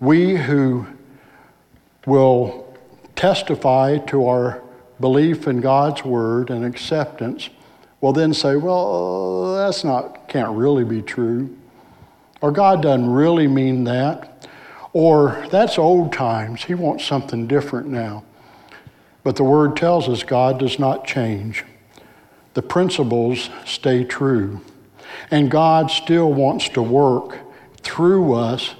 We 0.00 0.36
who 0.36 0.86
will 2.06 2.74
testify 3.14 3.98
to 3.98 4.26
our 4.26 4.62
belief 5.00 5.46
in 5.46 5.60
God's 5.60 6.04
word 6.04 6.50
and 6.50 6.64
acceptance 6.64 7.48
will 8.00 8.12
then 8.12 8.32
say, 8.32 8.56
well, 8.56 9.56
that's 9.56 9.84
not, 9.84 10.28
can't 10.28 10.56
really 10.56 10.84
be 10.84 11.02
true. 11.02 11.56
Or 12.40 12.52
God 12.52 12.82
doesn't 12.82 13.10
really 13.10 13.48
mean 13.48 13.84
that. 13.84 14.48
Or 14.92 15.46
that's 15.50 15.78
old 15.78 16.12
times. 16.12 16.64
He 16.64 16.74
wants 16.74 17.04
something 17.04 17.46
different 17.46 17.88
now. 17.88 18.24
But 19.22 19.36
the 19.36 19.44
Word 19.44 19.76
tells 19.76 20.08
us 20.08 20.22
God 20.22 20.58
does 20.58 20.78
not 20.78 21.06
change. 21.06 21.64
The 22.54 22.62
principles 22.62 23.50
stay 23.64 24.04
true. 24.04 24.60
And 25.30 25.50
God 25.50 25.90
still 25.90 26.32
wants 26.32 26.68
to 26.70 26.82
work 26.82 27.38
through 27.82 28.34
us 28.34 28.74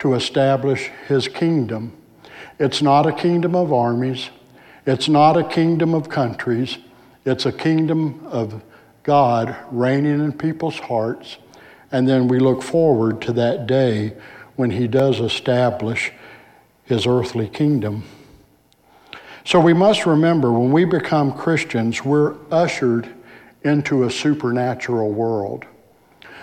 to 0.00 0.14
establish 0.14 0.90
His 1.06 1.28
kingdom. 1.28 1.92
It's 2.58 2.82
not 2.82 3.06
a 3.06 3.12
kingdom 3.12 3.54
of 3.54 3.72
armies, 3.72 4.30
it's 4.86 5.08
not 5.08 5.36
a 5.36 5.44
kingdom 5.44 5.94
of 5.94 6.08
countries, 6.08 6.78
it's 7.24 7.46
a 7.46 7.52
kingdom 7.52 8.26
of 8.26 8.62
God 9.02 9.56
reigning 9.70 10.20
in 10.20 10.32
people's 10.32 10.78
hearts. 10.78 11.38
And 11.90 12.08
then 12.08 12.26
we 12.26 12.38
look 12.38 12.62
forward 12.62 13.20
to 13.22 13.32
that 13.34 13.66
day 13.66 14.14
when 14.56 14.70
He 14.70 14.88
does 14.88 15.20
establish 15.20 16.12
His 16.84 17.06
earthly 17.06 17.48
kingdom. 17.48 18.04
So 19.44 19.60
we 19.60 19.72
must 19.72 20.06
remember 20.06 20.52
when 20.52 20.70
we 20.70 20.84
become 20.84 21.32
Christians, 21.32 22.04
we're 22.04 22.36
ushered 22.50 23.08
into 23.62 24.04
a 24.04 24.10
supernatural 24.10 25.10
world. 25.10 25.64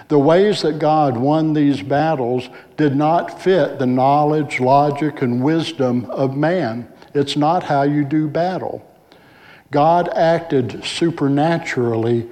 The 0.10 0.20
ways 0.20 0.64
that 0.64 0.80
God 0.80 1.18
won 1.18 1.54
these 1.54 1.82
battles 1.82 2.50
did 2.78 2.96
not 2.96 3.42
fit 3.42 3.80
the 3.80 3.86
knowledge, 3.86 4.60
logic, 4.60 5.22
and 5.22 5.44
wisdom 5.44 6.06
of 6.06 6.36
man. 6.36 6.92
It's 7.14 7.36
not 7.36 7.64
how 7.64 7.84
you 7.84 8.04
do 8.04 8.28
battle. 8.28 8.86
God 9.72 10.10
acted 10.16 10.84
supernaturally 10.84 12.28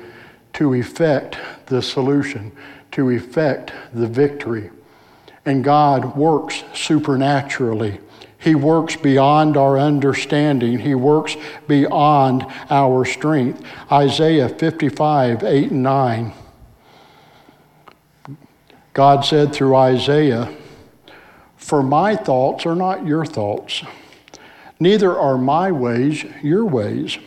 to 0.53 0.73
effect 0.73 1.37
the 1.67 1.81
solution, 1.81 2.51
to 2.91 3.09
effect 3.09 3.71
the 3.93 4.07
victory. 4.07 4.71
And 5.45 5.63
God 5.63 6.17
works 6.17 6.63
supernaturally 6.73 7.99
he 8.39 8.55
works 8.55 8.95
beyond 8.95 9.57
our 9.57 9.79
understanding. 9.79 10.79
He 10.79 10.95
works 10.95 11.35
beyond 11.67 12.45
our 12.69 13.03
strength. 13.03 13.63
Isaiah 13.91 14.47
55, 14.47 15.43
8 15.43 15.71
and 15.71 15.83
9. 15.83 16.33
God 18.93 19.25
said 19.25 19.53
through 19.53 19.75
Isaiah, 19.75 20.55
For 21.55 21.81
my 21.83 22.15
thoughts 22.15 22.65
are 22.65 22.75
not 22.75 23.05
your 23.05 23.25
thoughts, 23.25 23.83
neither 24.79 25.17
are 25.17 25.37
my 25.37 25.71
ways 25.71 26.25
your 26.41 26.65
ways. 26.65 27.17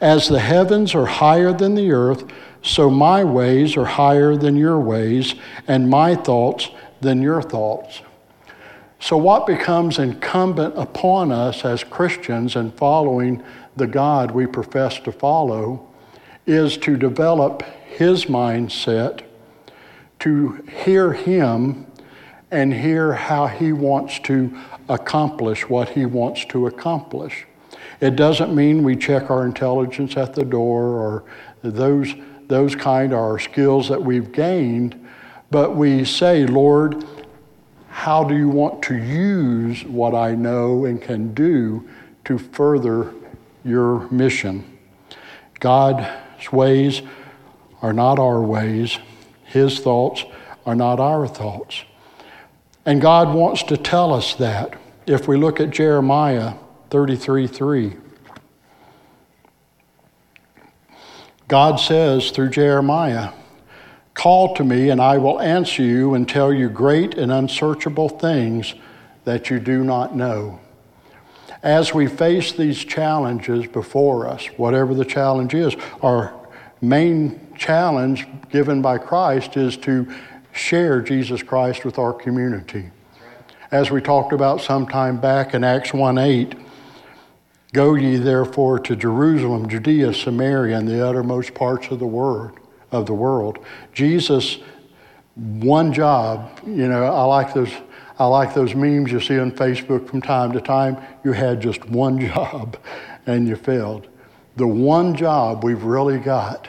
As 0.00 0.28
the 0.28 0.40
heavens 0.40 0.94
are 0.94 1.06
higher 1.06 1.52
than 1.52 1.74
the 1.74 1.92
earth, 1.92 2.24
so 2.62 2.88
my 2.88 3.22
ways 3.22 3.76
are 3.76 3.84
higher 3.84 4.36
than 4.36 4.56
your 4.56 4.80
ways, 4.80 5.34
and 5.68 5.90
my 5.90 6.14
thoughts 6.14 6.70
than 7.00 7.20
your 7.20 7.42
thoughts. 7.42 8.00
So, 8.98 9.18
what 9.18 9.46
becomes 9.46 9.98
incumbent 9.98 10.78
upon 10.78 11.30
us 11.30 11.64
as 11.64 11.84
Christians 11.84 12.56
and 12.56 12.72
following 12.74 13.42
the 13.76 13.86
God 13.86 14.30
we 14.30 14.46
profess 14.46 14.98
to 15.00 15.12
follow 15.12 15.86
is 16.46 16.78
to 16.78 16.96
develop 16.96 17.62
His 17.86 18.24
mindset, 18.24 19.22
to 20.20 20.64
hear 20.84 21.12
Him, 21.12 21.86
and 22.50 22.72
hear 22.72 23.12
how 23.12 23.46
He 23.46 23.74
wants 23.74 24.18
to 24.20 24.56
accomplish 24.88 25.68
what 25.68 25.90
He 25.90 26.06
wants 26.06 26.44
to 26.46 26.66
accomplish. 26.66 27.46
It 28.00 28.16
doesn't 28.16 28.54
mean 28.54 28.82
we 28.82 28.96
check 28.96 29.30
our 29.30 29.46
intelligence 29.46 30.16
at 30.16 30.34
the 30.34 30.44
door 30.44 30.84
or 30.84 31.24
those, 31.62 32.12
those 32.48 32.74
kind 32.74 33.12
are 33.12 33.38
skills 33.38 33.88
that 33.88 34.02
we've 34.02 34.32
gained, 34.32 35.08
but 35.50 35.76
we 35.76 36.04
say, 36.04 36.46
Lord, 36.46 37.04
how 37.88 38.24
do 38.24 38.36
you 38.36 38.48
want 38.48 38.82
to 38.84 38.96
use 38.96 39.84
what 39.84 40.14
I 40.14 40.34
know 40.34 40.84
and 40.84 41.00
can 41.00 41.32
do 41.32 41.88
to 42.24 42.38
further 42.38 43.14
your 43.64 44.10
mission? 44.10 44.78
God's 45.60 46.52
ways 46.52 47.02
are 47.80 47.92
not 47.92 48.18
our 48.18 48.42
ways, 48.42 48.98
His 49.44 49.78
thoughts 49.78 50.24
are 50.66 50.74
not 50.74 51.00
our 51.00 51.26
thoughts. 51.26 51.84
And 52.86 53.00
God 53.00 53.34
wants 53.34 53.62
to 53.64 53.76
tell 53.76 54.12
us 54.12 54.34
that. 54.34 54.78
If 55.06 55.28
we 55.28 55.36
look 55.36 55.60
at 55.60 55.70
Jeremiah 55.70 56.54
33 56.90 57.46
3, 57.46 57.96
God 61.48 61.76
says 61.76 62.30
through 62.30 62.50
Jeremiah, 62.50 63.32
Call 64.14 64.54
to 64.54 64.64
me, 64.64 64.90
and 64.90 65.00
I 65.00 65.18
will 65.18 65.40
answer 65.40 65.82
you 65.82 66.14
and 66.14 66.28
tell 66.28 66.52
you 66.52 66.68
great 66.68 67.18
and 67.18 67.32
unsearchable 67.32 68.08
things 68.08 68.74
that 69.24 69.50
you 69.50 69.58
do 69.58 69.82
not 69.82 70.14
know. 70.14 70.60
As 71.62 71.92
we 71.92 72.06
face 72.06 72.52
these 72.52 72.84
challenges 72.84 73.66
before 73.66 74.28
us, 74.28 74.46
whatever 74.56 74.94
the 74.94 75.04
challenge 75.04 75.54
is, 75.54 75.74
our 76.02 76.32
main 76.80 77.54
challenge 77.56 78.26
given 78.50 78.82
by 78.82 78.98
Christ 78.98 79.56
is 79.56 79.76
to 79.78 80.12
share 80.54 81.00
Jesus 81.00 81.42
Christ 81.42 81.84
with 81.84 81.98
our 81.98 82.12
community. 82.12 82.90
As 83.70 83.90
we 83.90 84.00
talked 84.00 84.32
about 84.32 84.60
some 84.60 84.86
time 84.86 85.20
back 85.20 85.52
in 85.52 85.64
Acts 85.64 85.92
1 85.92 86.18
8, 86.18 86.54
Go 87.74 87.96
ye 87.96 88.18
therefore 88.18 88.78
to 88.78 88.94
Jerusalem, 88.94 89.68
Judea, 89.68 90.14
Samaria, 90.14 90.78
and 90.78 90.86
the 90.86 91.04
uttermost 91.04 91.54
parts 91.54 91.88
of 91.88 91.98
the 91.98 92.06
world 92.06 92.52
of 92.92 93.06
the 93.06 93.14
world. 93.14 93.58
Jesus, 93.92 94.58
one 95.34 95.92
job, 95.92 96.60
you 96.64 96.86
know, 96.86 97.02
I 97.02 97.24
like 97.24 97.52
those. 97.52 97.72
I 98.16 98.26
like 98.26 98.54
those 98.54 98.76
memes 98.76 99.10
you 99.10 99.18
see 99.18 99.40
on 99.40 99.50
Facebook 99.50 100.08
from 100.08 100.22
time 100.22 100.52
to 100.52 100.60
time. 100.60 100.98
You 101.24 101.32
had 101.32 101.60
just 101.60 101.84
one 101.86 102.20
job 102.28 102.76
and 103.26 103.48
you 103.48 103.56
failed. 103.56 104.06
The 104.54 104.68
one 104.68 105.16
job 105.16 105.64
we've 105.64 105.82
really 105.82 106.18
got 106.18 106.68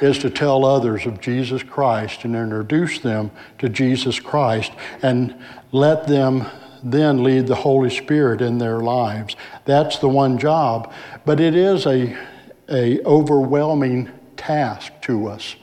is 0.00 0.18
to 0.18 0.30
tell 0.30 0.64
others 0.64 1.06
of 1.06 1.20
Jesus 1.20 1.62
Christ 1.62 2.24
and 2.24 2.36
introduce 2.36 2.98
them 2.98 3.30
to 3.58 3.68
Jesus 3.68 4.20
Christ 4.20 4.72
and 5.02 5.34
let 5.72 6.06
them 6.06 6.46
then 6.82 7.22
lead 7.22 7.46
the 7.46 7.54
Holy 7.54 7.90
Spirit 7.90 8.40
in 8.40 8.58
their 8.58 8.80
lives. 8.80 9.36
That's 9.64 9.98
the 9.98 10.08
one 10.08 10.38
job, 10.38 10.92
but 11.24 11.40
it 11.40 11.54
is 11.54 11.86
a, 11.86 12.16
a 12.68 13.02
overwhelming 13.04 14.10
task 14.36 14.92
to 15.02 15.26
us. 15.26 15.56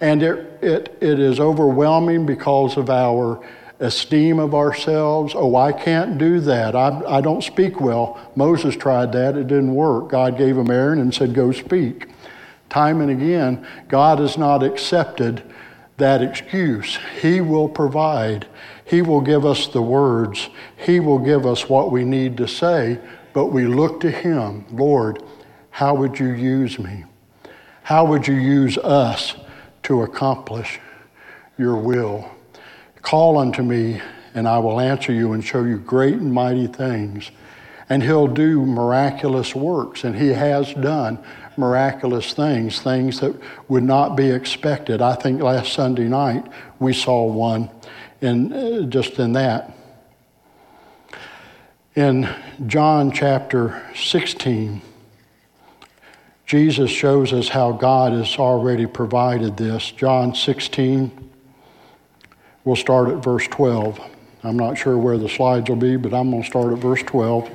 And 0.00 0.22
it, 0.22 0.62
it, 0.62 0.98
it 1.00 1.20
is 1.20 1.38
overwhelming 1.38 2.26
because 2.26 2.76
of 2.76 2.90
our 2.90 3.46
esteem 3.78 4.38
of 4.38 4.54
ourselves. 4.54 5.34
Oh, 5.36 5.54
I 5.54 5.72
can't 5.72 6.18
do 6.18 6.40
that. 6.40 6.74
I, 6.74 7.02
I 7.06 7.20
don't 7.20 7.44
speak 7.44 7.80
well. 7.80 8.18
Moses 8.34 8.74
tried 8.74 9.12
that, 9.12 9.36
it 9.36 9.46
didn't 9.46 9.74
work. 9.74 10.08
God 10.08 10.38
gave 10.38 10.56
him 10.56 10.70
Aaron 10.70 10.98
and 10.98 11.14
said, 11.14 11.34
Go 11.34 11.52
speak. 11.52 12.08
Time 12.76 13.00
and 13.00 13.10
again, 13.10 13.66
God 13.88 14.18
has 14.18 14.36
not 14.36 14.62
accepted 14.62 15.42
that 15.96 16.20
excuse. 16.20 16.98
He 17.22 17.40
will 17.40 17.70
provide. 17.70 18.46
He 18.84 19.00
will 19.00 19.22
give 19.22 19.46
us 19.46 19.66
the 19.68 19.80
words. 19.80 20.50
He 20.76 21.00
will 21.00 21.18
give 21.18 21.46
us 21.46 21.70
what 21.70 21.90
we 21.90 22.04
need 22.04 22.36
to 22.36 22.46
say, 22.46 22.98
but 23.32 23.46
we 23.46 23.64
look 23.64 24.00
to 24.00 24.10
Him. 24.10 24.66
Lord, 24.70 25.22
how 25.70 25.94
would 25.94 26.18
you 26.18 26.32
use 26.32 26.78
me? 26.78 27.04
How 27.82 28.04
would 28.04 28.28
you 28.28 28.34
use 28.34 28.76
us 28.76 29.36
to 29.84 30.02
accomplish 30.02 30.78
your 31.56 31.78
will? 31.78 32.30
Call 33.00 33.38
unto 33.38 33.62
me, 33.62 34.02
and 34.34 34.46
I 34.46 34.58
will 34.58 34.80
answer 34.80 35.14
you 35.14 35.32
and 35.32 35.42
show 35.42 35.64
you 35.64 35.78
great 35.78 36.16
and 36.16 36.30
mighty 36.30 36.66
things. 36.66 37.30
And 37.88 38.02
He'll 38.02 38.26
do 38.26 38.66
miraculous 38.66 39.54
works, 39.54 40.04
and 40.04 40.14
He 40.14 40.28
has 40.28 40.74
done 40.74 41.24
miraculous 41.58 42.32
things, 42.32 42.80
things 42.80 43.20
that 43.20 43.34
would 43.68 43.84
not 43.84 44.16
be 44.16 44.30
expected. 44.30 45.00
I 45.00 45.14
think 45.14 45.42
last 45.42 45.72
Sunday 45.72 46.08
night 46.08 46.46
we 46.78 46.92
saw 46.92 47.24
one 47.24 47.70
in 48.20 48.52
uh, 48.52 48.82
just 48.82 49.18
in 49.18 49.32
that. 49.32 49.72
In 51.94 52.28
John 52.66 53.10
chapter 53.10 53.82
16, 53.94 54.82
Jesus 56.44 56.90
shows 56.90 57.32
us 57.32 57.48
how 57.48 57.72
God 57.72 58.12
has 58.12 58.36
already 58.36 58.86
provided 58.86 59.56
this. 59.56 59.90
John 59.90 60.34
16, 60.34 61.30
we'll 62.64 62.76
start 62.76 63.08
at 63.08 63.24
verse 63.24 63.48
12. 63.48 63.98
I'm 64.44 64.56
not 64.56 64.78
sure 64.78 64.96
where 64.96 65.18
the 65.18 65.28
slides 65.28 65.68
will 65.68 65.76
be, 65.76 65.96
but 65.96 66.14
I'm 66.14 66.30
going 66.30 66.42
to 66.42 66.48
start 66.48 66.72
at 66.72 66.78
verse 66.78 67.02
12. 67.02 67.50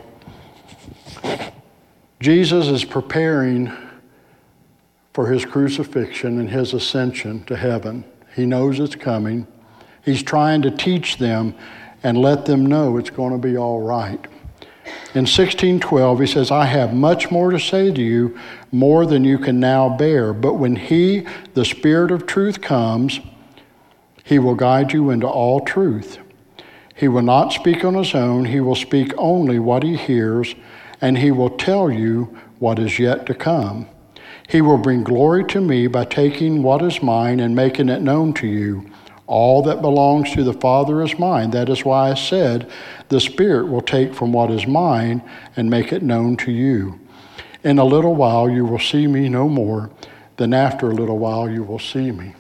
Jesus 2.20 2.68
is 2.68 2.84
preparing 2.84 3.72
for 5.14 5.28
his 5.28 5.46
crucifixion 5.46 6.40
and 6.40 6.50
his 6.50 6.74
ascension 6.74 7.44
to 7.46 7.56
heaven. 7.56 8.04
He 8.36 8.46
knows 8.46 8.80
it's 8.80 8.96
coming. 8.96 9.48
He's 10.04 10.24
trying 10.24 10.62
to 10.64 10.72
teach 10.72 11.18
them 11.18 11.54
and 12.04 12.18
let 12.18 12.46
them 12.46 12.66
know 12.66 12.98
it's 12.98 13.10
going 13.10 13.34
to 13.34 13.38
be 13.38 13.58
all 13.58 13.82
right. 13.82 14.26
In 15.14 15.26
1612, 15.26 16.20
he 16.20 16.26
says, 16.26 16.52
I 16.52 16.66
have 16.66 16.94
much 16.94 17.30
more 17.30 17.52
to 17.52 17.60
say 17.60 17.92
to 17.92 18.02
you, 18.02 18.38
more 18.72 19.06
than 19.06 19.24
you 19.24 19.38
can 19.38 19.60
now 19.60 19.90
bear. 19.90 20.34
But 20.34 20.54
when 20.54 20.76
he, 20.76 21.28
the 21.54 21.66
Spirit 21.66 22.12
of 22.12 22.26
truth, 22.26 22.62
comes, 22.62 23.20
he 24.24 24.40
will 24.40 24.56
guide 24.56 24.94
you 24.94 25.10
into 25.10 25.28
all 25.28 25.60
truth. 25.60 26.18
He 26.96 27.08
will 27.08 27.22
not 27.22 27.52
speak 27.52 27.84
on 27.84 27.96
his 27.96 28.16
own, 28.16 28.46
he 28.46 28.60
will 28.60 28.76
speak 28.76 29.14
only 29.18 29.60
what 29.60 29.84
he 29.84 29.98
hears, 29.98 30.56
and 31.02 31.18
he 31.18 31.32
will 31.32 31.50
tell 31.50 31.92
you 31.92 32.38
what 32.60 32.80
is 32.80 33.00
yet 33.00 33.26
to 33.26 33.34
come. 33.34 33.88
He 34.52 34.60
will 34.60 34.78
bring 34.78 35.06
glory 35.06 35.46
to 35.46 35.62
me 35.62 35.88
by 35.88 36.04
taking 36.04 36.62
what 36.62 36.82
is 36.82 37.02
mine 37.02 37.40
and 37.40 37.56
making 37.56 37.88
it 37.88 38.02
known 38.02 38.34
to 38.34 38.48
you. 38.48 38.86
All 39.26 39.62
that 39.62 39.82
belongs 39.82 40.34
to 40.34 40.44
the 40.44 40.52
Father 40.52 41.02
is 41.02 41.18
mine. 41.18 41.52
That 41.52 41.70
is 41.70 41.86
why 41.86 42.12
I 42.12 42.16
said, 42.16 42.70
The 43.08 43.22
Spirit 43.22 43.70
will 43.70 43.80
take 43.80 44.14
from 44.14 44.34
what 44.34 44.52
is 44.52 44.68
mine 44.68 45.24
and 45.56 45.70
make 45.70 45.94
it 45.94 46.04
known 46.04 46.36
to 46.36 46.52
you. 46.52 47.00
In 47.64 47.80
a 47.80 47.86
little 47.86 48.14
while 48.14 48.50
you 48.50 48.66
will 48.66 48.78
see 48.78 49.08
me 49.08 49.30
no 49.30 49.48
more, 49.48 49.90
then 50.36 50.54
after 50.54 50.92
a 50.92 50.96
little 50.96 51.18
while 51.18 51.50
you 51.50 51.64
will 51.64 51.80
see 51.80 52.12
me. 52.12 52.36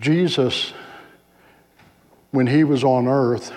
Jesus, 0.00 0.72
when 2.30 2.46
he 2.46 2.62
was 2.62 2.84
on 2.84 3.08
earth, 3.08 3.52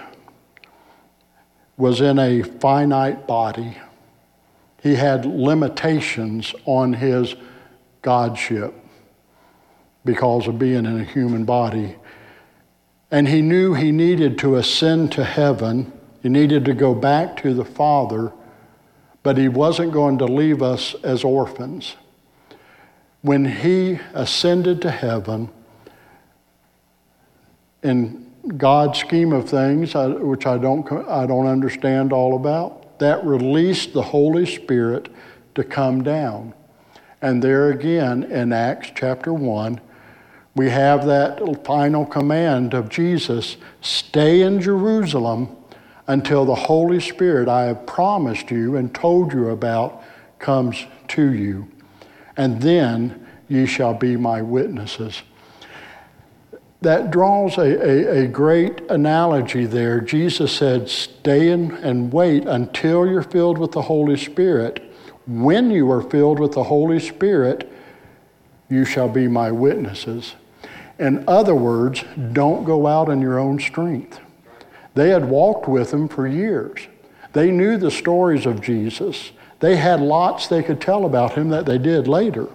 was 1.77 2.01
in 2.01 2.17
a 2.17 2.41
finite 2.41 3.27
body 3.27 3.77
he 4.87 4.95
had 4.95 5.25
limitations 5.25 6.55
on 6.65 6.93
his 6.93 7.35
godship 8.01 8.73
because 10.05 10.47
of 10.47 10.57
being 10.57 10.85
in 10.85 11.01
a 11.01 11.03
human 11.03 11.43
body. 11.43 11.97
And 13.11 13.27
he 13.27 13.41
knew 13.41 13.73
he 13.73 13.91
needed 13.91 14.37
to 14.39 14.55
ascend 14.55 15.11
to 15.13 15.25
heaven, 15.25 15.91
he 16.23 16.29
needed 16.29 16.63
to 16.65 16.73
go 16.73 16.95
back 16.95 17.35
to 17.41 17.53
the 17.53 17.65
Father, 17.65 18.31
but 19.23 19.37
he 19.37 19.49
wasn't 19.49 19.91
going 19.91 20.19
to 20.19 20.25
leave 20.25 20.61
us 20.61 20.95
as 21.03 21.25
orphans. 21.25 21.97
When 23.21 23.43
he 23.43 23.99
ascended 24.13 24.81
to 24.83 24.91
heaven, 24.91 25.49
in 27.83 28.25
God's 28.55 28.99
scheme 28.99 29.33
of 29.33 29.49
things, 29.49 29.95
which 29.95 30.45
I 30.45 30.57
don't, 30.57 30.89
I 31.09 31.25
don't 31.25 31.47
understand 31.47 32.13
all 32.13 32.37
about, 32.37 32.86
that 32.99 33.25
released 33.25 33.93
the 33.93 34.01
Holy 34.01 34.45
Spirit 34.45 35.09
to 35.55 35.63
come 35.63 36.03
down. 36.03 36.53
And 37.21 37.43
there 37.43 37.71
again 37.71 38.23
in 38.23 38.53
Acts 38.53 38.91
chapter 38.95 39.33
1, 39.33 39.81
we 40.55 40.69
have 40.69 41.05
that 41.05 41.65
final 41.65 42.05
command 42.05 42.73
of 42.73 42.89
Jesus 42.89 43.57
stay 43.81 44.41
in 44.41 44.61
Jerusalem 44.61 45.55
until 46.07 46.45
the 46.45 46.55
Holy 46.55 46.99
Spirit 46.99 47.47
I 47.47 47.65
have 47.65 47.85
promised 47.85 48.49
you 48.49 48.75
and 48.75 48.93
told 48.93 49.33
you 49.33 49.49
about 49.49 50.03
comes 50.39 50.85
to 51.09 51.31
you. 51.33 51.67
And 52.37 52.61
then 52.61 53.27
ye 53.47 53.65
shall 53.65 53.93
be 53.93 54.15
my 54.15 54.41
witnesses 54.41 55.21
that 56.81 57.09
draws 57.09 57.57
a, 57.57 57.61
a, 57.61 58.23
a, 58.23 58.27
great 58.27 58.81
analogy 58.89 59.65
there. 59.65 59.99
Jesus 59.99 60.55
said, 60.55 60.89
Stay 60.89 61.49
in 61.49 61.71
and 61.77 62.13
wait 62.13 62.45
until 62.45 63.07
you're 63.07 63.23
filled 63.23 63.57
with 63.57 63.71
the 63.71 63.81
Holy 63.81 64.17
Spirit. 64.17 64.83
When 65.25 65.71
you 65.71 65.91
are 65.91 66.03
filled 66.03 66.39
with 66.39 66.51
the 66.53 66.63
Holy 66.63 66.99
Spirit, 66.99 67.71
you 68.69 68.85
shall 68.85 69.09
be 69.09 69.27
my 69.27 69.51
witnesses. 69.51 70.35
In 70.99 71.23
other 71.27 71.55
words, 71.55 72.03
don't 72.33 72.63
go 72.63 72.87
out 72.87 73.09
in 73.09 73.21
your 73.21 73.39
own 73.39 73.59
strength. 73.59 74.19
They 74.93 75.09
had 75.09 75.29
walked 75.29 75.67
with 75.67 75.93
him 75.93 76.07
for 76.07 76.27
years. 76.27 76.87
They 77.33 77.51
knew 77.51 77.77
the 77.77 77.91
stories 77.91 78.45
of 78.45 78.61
Jesus. 78.61 79.31
They 79.59 79.75
had 79.75 79.99
lots 79.99 80.47
they 80.47 80.63
could 80.63 80.81
tell 80.81 81.05
about 81.05 81.33
him 81.33 81.49
that 81.49 81.65
they 81.65 81.77
did 81.77 82.07
later. 82.07 82.47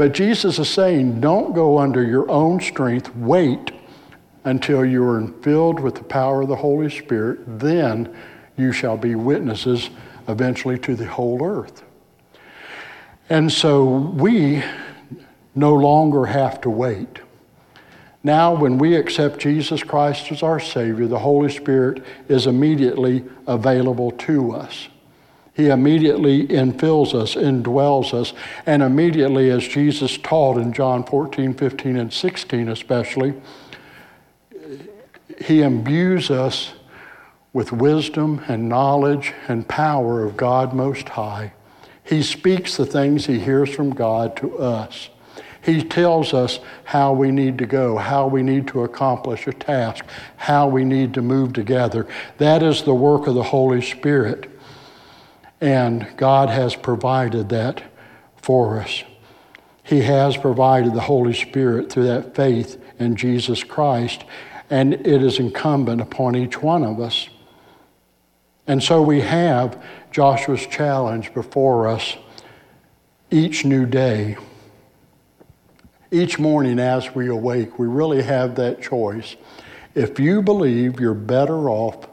But 0.00 0.12
Jesus 0.12 0.58
is 0.58 0.70
saying, 0.70 1.20
don't 1.20 1.52
go 1.52 1.76
under 1.76 2.02
your 2.02 2.30
own 2.30 2.58
strength. 2.58 3.14
Wait 3.16 3.70
until 4.44 4.82
you 4.82 5.04
are 5.04 5.28
filled 5.42 5.78
with 5.78 5.94
the 5.94 6.04
power 6.04 6.40
of 6.40 6.48
the 6.48 6.56
Holy 6.56 6.88
Spirit. 6.88 7.40
Then 7.60 8.16
you 8.56 8.72
shall 8.72 8.96
be 8.96 9.14
witnesses 9.14 9.90
eventually 10.26 10.78
to 10.78 10.96
the 10.96 11.04
whole 11.04 11.44
earth. 11.44 11.82
And 13.28 13.52
so 13.52 13.84
we 13.84 14.62
no 15.54 15.74
longer 15.74 16.24
have 16.24 16.62
to 16.62 16.70
wait. 16.70 17.18
Now, 18.22 18.54
when 18.54 18.78
we 18.78 18.96
accept 18.96 19.38
Jesus 19.38 19.82
Christ 19.82 20.32
as 20.32 20.42
our 20.42 20.60
Savior, 20.60 21.08
the 21.08 21.18
Holy 21.18 21.50
Spirit 21.50 22.02
is 22.26 22.46
immediately 22.46 23.22
available 23.46 24.12
to 24.12 24.52
us. 24.52 24.88
He 25.60 25.68
immediately 25.68 26.46
infills 26.46 27.12
us, 27.12 27.34
indwells 27.34 28.14
us, 28.14 28.32
and 28.64 28.82
immediately, 28.82 29.50
as 29.50 29.68
Jesus 29.68 30.16
taught 30.16 30.56
in 30.56 30.72
John 30.72 31.04
14, 31.04 31.52
15, 31.52 31.98
and 31.98 32.10
16 32.10 32.70
especially, 32.70 33.34
he 35.44 35.60
imbues 35.60 36.30
us 36.30 36.72
with 37.52 37.72
wisdom 37.72 38.42
and 38.48 38.70
knowledge 38.70 39.34
and 39.48 39.68
power 39.68 40.24
of 40.24 40.38
God 40.38 40.72
Most 40.72 41.10
High. 41.10 41.52
He 42.02 42.22
speaks 42.22 42.78
the 42.78 42.86
things 42.86 43.26
he 43.26 43.38
hears 43.38 43.68
from 43.68 43.90
God 43.90 44.38
to 44.38 44.56
us. 44.60 45.10
He 45.60 45.82
tells 45.82 46.32
us 46.32 46.58
how 46.84 47.12
we 47.12 47.30
need 47.30 47.58
to 47.58 47.66
go, 47.66 47.98
how 47.98 48.26
we 48.28 48.42
need 48.42 48.66
to 48.68 48.84
accomplish 48.84 49.46
a 49.46 49.52
task, 49.52 50.06
how 50.36 50.68
we 50.68 50.86
need 50.86 51.12
to 51.12 51.20
move 51.20 51.52
together. 51.52 52.08
That 52.38 52.62
is 52.62 52.82
the 52.82 52.94
work 52.94 53.26
of 53.26 53.34
the 53.34 53.42
Holy 53.42 53.82
Spirit. 53.82 54.49
And 55.60 56.06
God 56.16 56.48
has 56.48 56.74
provided 56.74 57.50
that 57.50 57.82
for 58.36 58.80
us. 58.80 59.04
He 59.82 60.02
has 60.02 60.36
provided 60.36 60.94
the 60.94 61.00
Holy 61.00 61.34
Spirit 61.34 61.90
through 61.90 62.04
that 62.04 62.34
faith 62.34 62.82
in 62.98 63.16
Jesus 63.16 63.64
Christ, 63.64 64.24
and 64.70 64.94
it 64.94 65.22
is 65.22 65.38
incumbent 65.38 66.00
upon 66.00 66.36
each 66.36 66.62
one 66.62 66.84
of 66.84 67.00
us. 67.00 67.28
And 68.66 68.82
so 68.82 69.02
we 69.02 69.20
have 69.20 69.82
Joshua's 70.12 70.66
challenge 70.66 71.34
before 71.34 71.88
us 71.88 72.16
each 73.30 73.64
new 73.64 73.84
day. 73.84 74.36
Each 76.12 76.38
morning 76.38 76.78
as 76.78 77.14
we 77.14 77.28
awake, 77.28 77.78
we 77.78 77.86
really 77.86 78.22
have 78.22 78.54
that 78.56 78.80
choice. 78.82 79.36
If 79.94 80.20
you 80.20 80.40
believe 80.40 81.00
you're 81.00 81.14
better 81.14 81.68
off 81.68 82.06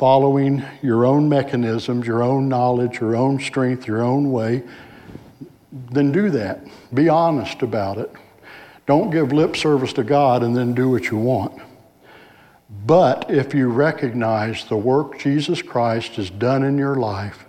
following 0.00 0.64
your 0.80 1.04
own 1.04 1.28
mechanisms, 1.28 2.06
your 2.06 2.22
own 2.22 2.48
knowledge, 2.48 3.00
your 3.00 3.14
own 3.14 3.38
strength, 3.38 3.86
your 3.86 4.00
own 4.00 4.32
way, 4.32 4.62
then 5.90 6.10
do 6.10 6.30
that. 6.30 6.64
Be 6.94 7.10
honest 7.10 7.60
about 7.60 7.98
it. 7.98 8.10
Don't 8.86 9.10
give 9.10 9.30
lip 9.30 9.54
service 9.54 9.92
to 9.92 10.02
God 10.02 10.42
and 10.42 10.56
then 10.56 10.72
do 10.72 10.88
what 10.88 11.10
you 11.10 11.18
want. 11.18 11.60
But 12.86 13.30
if 13.30 13.52
you 13.52 13.68
recognize 13.68 14.64
the 14.64 14.76
work 14.78 15.18
Jesus 15.18 15.60
Christ 15.60 16.12
has 16.12 16.30
done 16.30 16.62
in 16.62 16.78
your 16.78 16.94
life, 16.96 17.44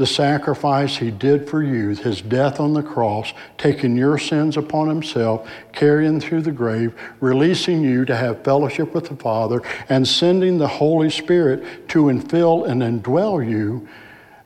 the 0.00 0.06
sacrifice 0.06 0.96
he 0.96 1.10
did 1.10 1.46
for 1.46 1.62
you, 1.62 1.90
his 1.90 2.22
death 2.22 2.58
on 2.58 2.72
the 2.72 2.82
cross, 2.82 3.34
taking 3.58 3.94
your 3.94 4.16
sins 4.16 4.56
upon 4.56 4.88
himself, 4.88 5.46
carrying 5.74 6.18
through 6.18 6.40
the 6.40 6.50
grave, 6.50 6.98
releasing 7.20 7.82
you 7.82 8.06
to 8.06 8.16
have 8.16 8.42
fellowship 8.42 8.94
with 8.94 9.10
the 9.10 9.16
Father, 9.16 9.60
and 9.90 10.08
sending 10.08 10.56
the 10.56 10.66
Holy 10.66 11.10
Spirit 11.10 11.86
to 11.90 12.04
infill 12.04 12.66
and 12.66 12.80
indwell 12.80 13.46
you, 13.46 13.86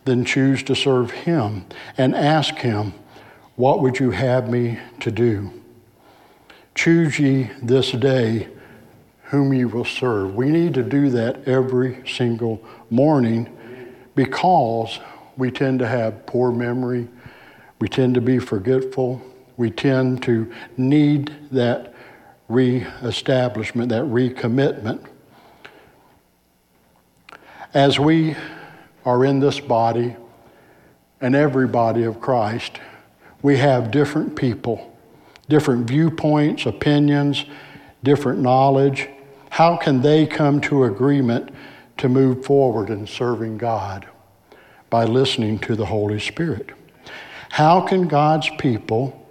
then 0.05 0.24
choose 0.24 0.64
to 0.64 0.74
serve 0.74 1.12
him 1.12 1.64
and 1.96 2.16
ask 2.16 2.57
him, 2.57 2.92
What 3.55 3.80
would 3.80 4.00
you 4.00 4.11
have 4.11 4.50
me 4.50 4.80
to 4.98 5.12
do? 5.12 5.52
Choose 6.74 7.16
ye 7.20 7.48
this 7.62 7.92
day 7.92 8.48
whom 9.26 9.52
you 9.52 9.68
will 9.68 9.84
serve. 9.84 10.34
We 10.34 10.50
need 10.50 10.74
to 10.74 10.82
do 10.82 11.11
that 11.11 11.46
every 11.46 12.02
single 12.09 12.61
morning 12.90 13.57
because 14.16 14.98
we 15.37 15.51
tend 15.51 15.78
to 15.80 15.87
have 15.87 16.26
poor 16.26 16.53
memory, 16.53 17.09
we 17.80 17.89
tend 17.89 18.14
to 18.14 18.20
be 18.20 18.39
forgetful, 18.39 19.20
we 19.57 19.70
tend 19.70 20.22
to 20.24 20.53
need 20.76 21.32
that 21.51 21.95
reestablishment, 22.49 23.89
that 23.91 24.05
recommitment. 24.05 25.07
As 27.72 27.99
we 27.99 28.37
are 29.05 29.24
in 29.24 29.41
this 29.41 29.61
body 29.61 30.16
and 31.20 31.35
every 31.35 31.66
body 31.66 32.05
of 32.05 32.20
Christ, 32.20 32.80
we 33.43 33.57
have 33.57 33.91
different 33.91 34.37
people, 34.37 34.97
different 35.49 35.87
viewpoints, 35.87 36.66
opinions, 36.66 37.45
different 38.03 38.41
knowledge. 38.41 39.09
How 39.51 39.76
can 39.76 40.03
they 40.03 40.26
come 40.26 40.61
to 40.62 40.85
agreement 40.85 41.51
to 41.99 42.09
move 42.09 42.45
forward 42.45 42.91
in 42.91 43.07
serving 43.07 43.59
God? 43.59 44.07
By 44.95 45.05
listening 45.05 45.59
to 45.59 45.74
the 45.74 45.86
Holy 45.86 46.20
Spirit. 46.20 46.70
How 47.51 47.80
can 47.80 48.07
God's 48.07 48.49
people 48.61 49.28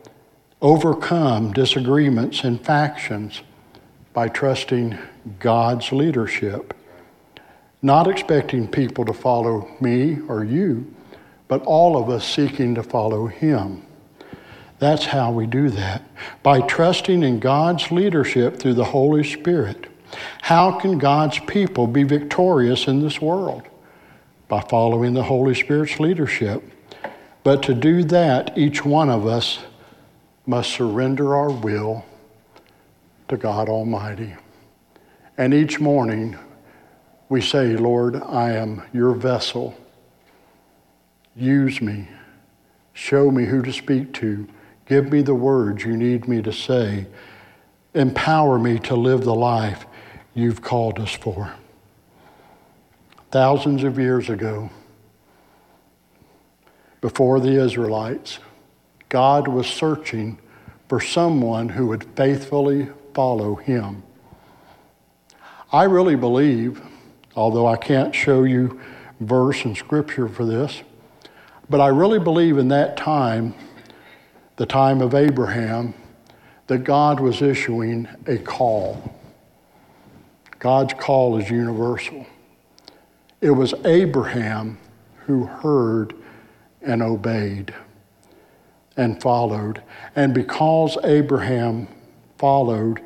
overcome 0.62 1.54
disagreements 1.54 2.44
and 2.44 2.60
factions? 2.60 3.42
By 4.12 4.28
trusting 4.28 4.98
God's 5.40 5.94
leadership. 5.94 6.74
Not 7.82 8.10
expecting 8.10 8.68
people 8.68 9.06
to 9.06 9.14
follow 9.14 9.74
me 9.80 10.18
or 10.28 10.44
you, 10.44 10.94
but 11.48 11.64
all 11.64 11.96
of 11.96 12.10
us 12.10 12.28
seeking 12.28 12.76
to 12.76 12.84
follow 12.84 13.28
Him. 13.28 13.86
That's 14.80 15.06
how 15.06 15.32
we 15.32 15.46
do 15.46 15.70
that. 15.70 16.04
By 16.44 16.60
trusting 16.60 17.24
in 17.24 17.40
God's 17.40 17.90
leadership 17.90 18.60
through 18.60 18.74
the 18.74 18.84
Holy 18.84 19.24
Spirit. 19.24 19.88
How 20.42 20.78
can 20.78 20.98
God's 20.98 21.40
people 21.40 21.88
be 21.88 22.04
victorious 22.04 22.86
in 22.86 23.00
this 23.00 23.22
world? 23.22 23.64
By 24.54 24.62
following 24.70 25.16
the 25.16 25.24
Holy 25.24 25.56
Spirit's 25.56 26.00
leadership. 26.00 26.62
But 27.42 27.64
to 27.64 27.74
do 27.74 28.04
that, 28.04 28.56
each 28.56 28.86
one 28.86 29.10
of 29.10 29.26
us 29.26 29.58
must 30.46 30.70
surrender 30.70 31.36
our 31.36 31.50
will 31.50 32.06
to 33.30 33.36
God 33.36 33.68
Almighty. 33.68 34.36
And 35.40 35.56
each 35.56 35.80
morning 35.80 36.38
we 37.30 37.42
say, 37.42 37.76
Lord, 37.76 38.16
I 38.16 38.52
am 38.52 38.84
your 38.94 39.16
vessel. 39.16 39.76
Use 41.36 41.82
me. 41.82 42.08
Show 42.94 43.32
me 43.32 43.46
who 43.46 43.64
to 43.64 43.74
speak 43.74 44.14
to. 44.14 44.48
Give 44.86 45.12
me 45.12 45.24
the 45.24 45.34
words 45.34 45.84
you 45.84 45.98
need 45.98 46.28
me 46.28 46.44
to 46.44 46.54
say. 46.54 47.08
Empower 47.96 48.60
me 48.60 48.78
to 48.82 48.96
live 48.96 49.24
the 49.24 49.34
life 49.34 49.88
you've 50.36 50.62
called 50.62 51.00
us 51.00 51.16
for 51.16 51.56
thousands 53.34 53.84
of 53.84 53.98
years 53.98 54.30
ago, 54.30 54.70
before 57.02 57.40
the 57.40 57.60
Israelites, 57.60 58.38
God 59.10 59.48
was 59.48 59.66
searching 59.66 60.38
for 60.88 61.02
someone 61.02 61.70
who 61.70 61.88
would 61.88 62.04
faithfully 62.16 62.90
follow 63.16 63.56
him. 63.56 64.04
I 65.72 65.86
really 65.86 66.16
believe, 66.16 66.80
although 67.36 67.66
I 67.66 67.76
can't 67.76 68.14
show 68.14 68.44
you 68.44 68.80
verse 69.20 69.66
and 69.66 69.76
scripture 69.76 70.28
for 70.28 70.46
this, 70.46 70.84
but 71.68 71.82
I 71.82 71.88
really 71.88 72.20
believe 72.20 72.60
in 72.60 72.68
that 72.68 72.98
time, 72.98 73.56
the 74.58 74.68
time 74.68 75.02
of 75.02 75.16
Abraham, 75.16 75.96
that 76.68 76.84
God 76.84 77.20
was 77.20 77.42
issuing 77.42 78.08
a 78.28 78.38
call. 78.38 79.12
God's 80.60 80.94
call 80.94 81.40
is 81.40 81.50
universal. 81.50 82.28
It 83.44 83.52
was 83.52 83.74
Abraham 83.84 84.78
who 85.26 85.44
heard 85.44 86.14
and 86.82 87.04
obeyed 87.04 87.74
and 88.96 89.22
followed. 89.22 89.84
And 90.16 90.34
because 90.34 90.98
Abraham 91.04 91.90
followed 92.38 93.02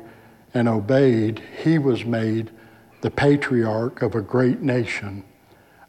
and 0.54 0.68
obeyed, 0.68 1.42
he 1.64 1.78
was 1.78 2.04
made 2.04 2.52
the 3.00 3.10
patriarch 3.10 4.00
of 4.00 4.14
a 4.14 4.20
great 4.20 4.62
nation, 4.62 5.24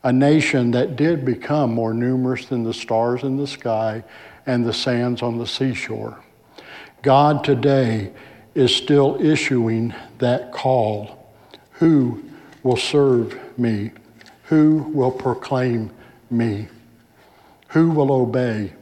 a 0.03 0.11
nation 0.11 0.71
that 0.71 0.95
did 0.95 1.23
become 1.23 1.71
more 1.71 1.93
numerous 1.93 2.47
than 2.47 2.63
the 2.63 2.73
stars 2.73 3.21
in 3.21 3.37
the 3.37 3.45
sky 3.45 4.03
and 4.47 4.65
the 4.65 4.73
sands 4.73 5.21
on 5.21 5.37
the 5.37 5.45
seashore. 5.45 6.23
God 7.03 7.43
today 7.43 8.13
is 8.55 8.75
still 8.75 9.15
issuing 9.21 9.93
that 10.17 10.51
call. 10.51 11.31
Who 11.73 12.23
will 12.63 12.77
serve 12.77 13.39
me? 13.55 13.91
Who 14.49 14.77
will 14.95 15.11
proclaim 15.11 15.91
me? 16.31 16.69
Who 17.69 17.91
will 17.91 18.11
obey 18.11 18.73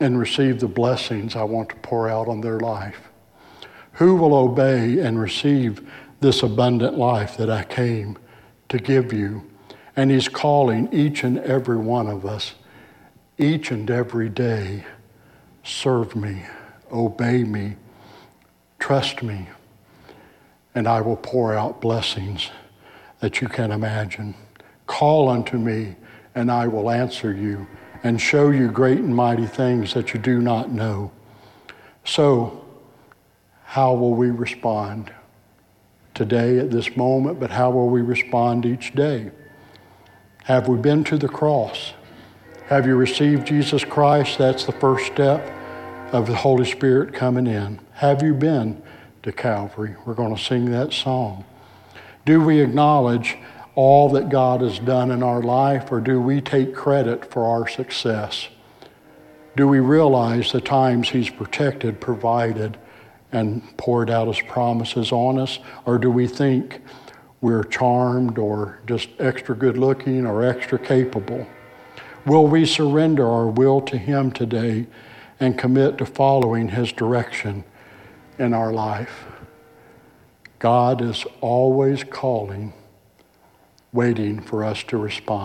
and 0.00 0.18
receive 0.18 0.58
the 0.58 0.68
blessings 0.68 1.36
I 1.36 1.42
want 1.42 1.68
to 1.68 1.76
pour 1.76 2.08
out 2.08 2.26
on 2.26 2.40
their 2.40 2.58
life? 2.58 3.10
Who 3.92 4.16
will 4.16 4.34
obey 4.34 5.00
and 5.00 5.20
receive 5.20 5.86
this 6.20 6.42
abundant 6.42 6.96
life 6.96 7.36
that 7.36 7.50
I 7.50 7.64
came 7.64 8.16
to 8.70 8.78
give 8.78 9.12
you? 9.12 9.50
And 9.96 10.10
He's 10.10 10.28
calling 10.28 10.88
each 10.94 11.22
and 11.22 11.36
every 11.40 11.76
one 11.76 12.06
of 12.06 12.24
us, 12.24 12.54
each 13.36 13.70
and 13.70 13.90
every 13.90 14.30
day, 14.30 14.86
serve 15.62 16.16
me, 16.16 16.42
obey 16.90 17.44
me, 17.44 17.76
trust 18.78 19.22
me, 19.22 19.48
and 20.74 20.88
I 20.88 21.02
will 21.02 21.16
pour 21.16 21.52
out 21.52 21.82
blessings 21.82 22.50
that 23.26 23.40
you 23.40 23.48
can 23.48 23.72
imagine. 23.72 24.32
Call 24.86 25.28
unto 25.28 25.58
me, 25.58 25.96
and 26.36 26.48
I 26.48 26.68
will 26.68 26.88
answer 26.88 27.32
you 27.32 27.66
and 28.04 28.20
show 28.20 28.50
you 28.50 28.68
great 28.68 28.98
and 28.98 29.12
mighty 29.12 29.46
things 29.46 29.94
that 29.94 30.14
you 30.14 30.20
do 30.20 30.40
not 30.40 30.70
know. 30.70 31.10
So, 32.04 32.64
how 33.64 33.94
will 33.94 34.14
we 34.14 34.30
respond 34.30 35.12
today 36.14 36.60
at 36.60 36.70
this 36.70 36.96
moment, 36.96 37.40
but 37.40 37.50
how 37.50 37.72
will 37.72 37.88
we 37.88 38.00
respond 38.00 38.64
each 38.64 38.94
day? 38.94 39.32
Have 40.44 40.68
we 40.68 40.78
been 40.78 41.02
to 41.02 41.18
the 41.18 41.26
cross? 41.26 41.94
Have 42.68 42.86
you 42.86 42.94
received 42.94 43.44
Jesus 43.44 43.84
Christ? 43.84 44.38
That's 44.38 44.66
the 44.66 44.78
first 44.84 45.04
step 45.06 45.52
of 46.12 46.28
the 46.28 46.36
Holy 46.36 46.64
Spirit 46.64 47.12
coming 47.12 47.48
in. 47.48 47.80
Have 47.94 48.22
you 48.22 48.34
been 48.34 48.80
to 49.24 49.32
Calvary? 49.32 49.96
We're 50.04 50.14
going 50.14 50.36
to 50.36 50.40
sing 50.40 50.70
that 50.70 50.92
song. 50.92 51.44
Do 52.26 52.40
we 52.40 52.60
acknowledge 52.60 53.38
all 53.76 54.08
that 54.08 54.30
God 54.30 54.60
has 54.60 54.80
done 54.80 55.12
in 55.12 55.22
our 55.22 55.40
life, 55.40 55.92
or 55.92 56.00
do 56.00 56.20
we 56.20 56.40
take 56.40 56.74
credit 56.74 57.30
for 57.30 57.44
our 57.44 57.68
success? 57.68 58.48
Do 59.56 59.68
we 59.68 59.78
realize 59.78 60.50
the 60.50 60.60
times 60.60 61.10
He's 61.10 61.30
protected, 61.30 62.00
provided, 62.00 62.78
and 63.30 63.62
poured 63.76 64.10
out 64.10 64.26
His 64.26 64.40
promises 64.40 65.12
on 65.12 65.38
us, 65.38 65.60
or 65.84 65.98
do 65.98 66.10
we 66.10 66.26
think 66.26 66.82
we're 67.40 67.62
charmed 67.62 68.38
or 68.38 68.80
just 68.88 69.08
extra 69.20 69.54
good 69.54 69.78
looking 69.78 70.26
or 70.26 70.42
extra 70.44 70.80
capable? 70.80 71.46
Will 72.26 72.48
we 72.48 72.66
surrender 72.66 73.24
our 73.28 73.46
will 73.46 73.80
to 73.82 73.96
Him 73.96 74.32
today 74.32 74.88
and 75.38 75.56
commit 75.56 75.96
to 75.98 76.06
following 76.06 76.70
His 76.70 76.90
direction 76.90 77.62
in 78.36 78.52
our 78.52 78.72
life? 78.72 79.26
God 80.58 81.02
is 81.02 81.24
always 81.40 82.02
calling, 82.04 82.72
waiting 83.92 84.40
for 84.40 84.64
us 84.64 84.82
to 84.84 84.96
respond. 84.96 85.36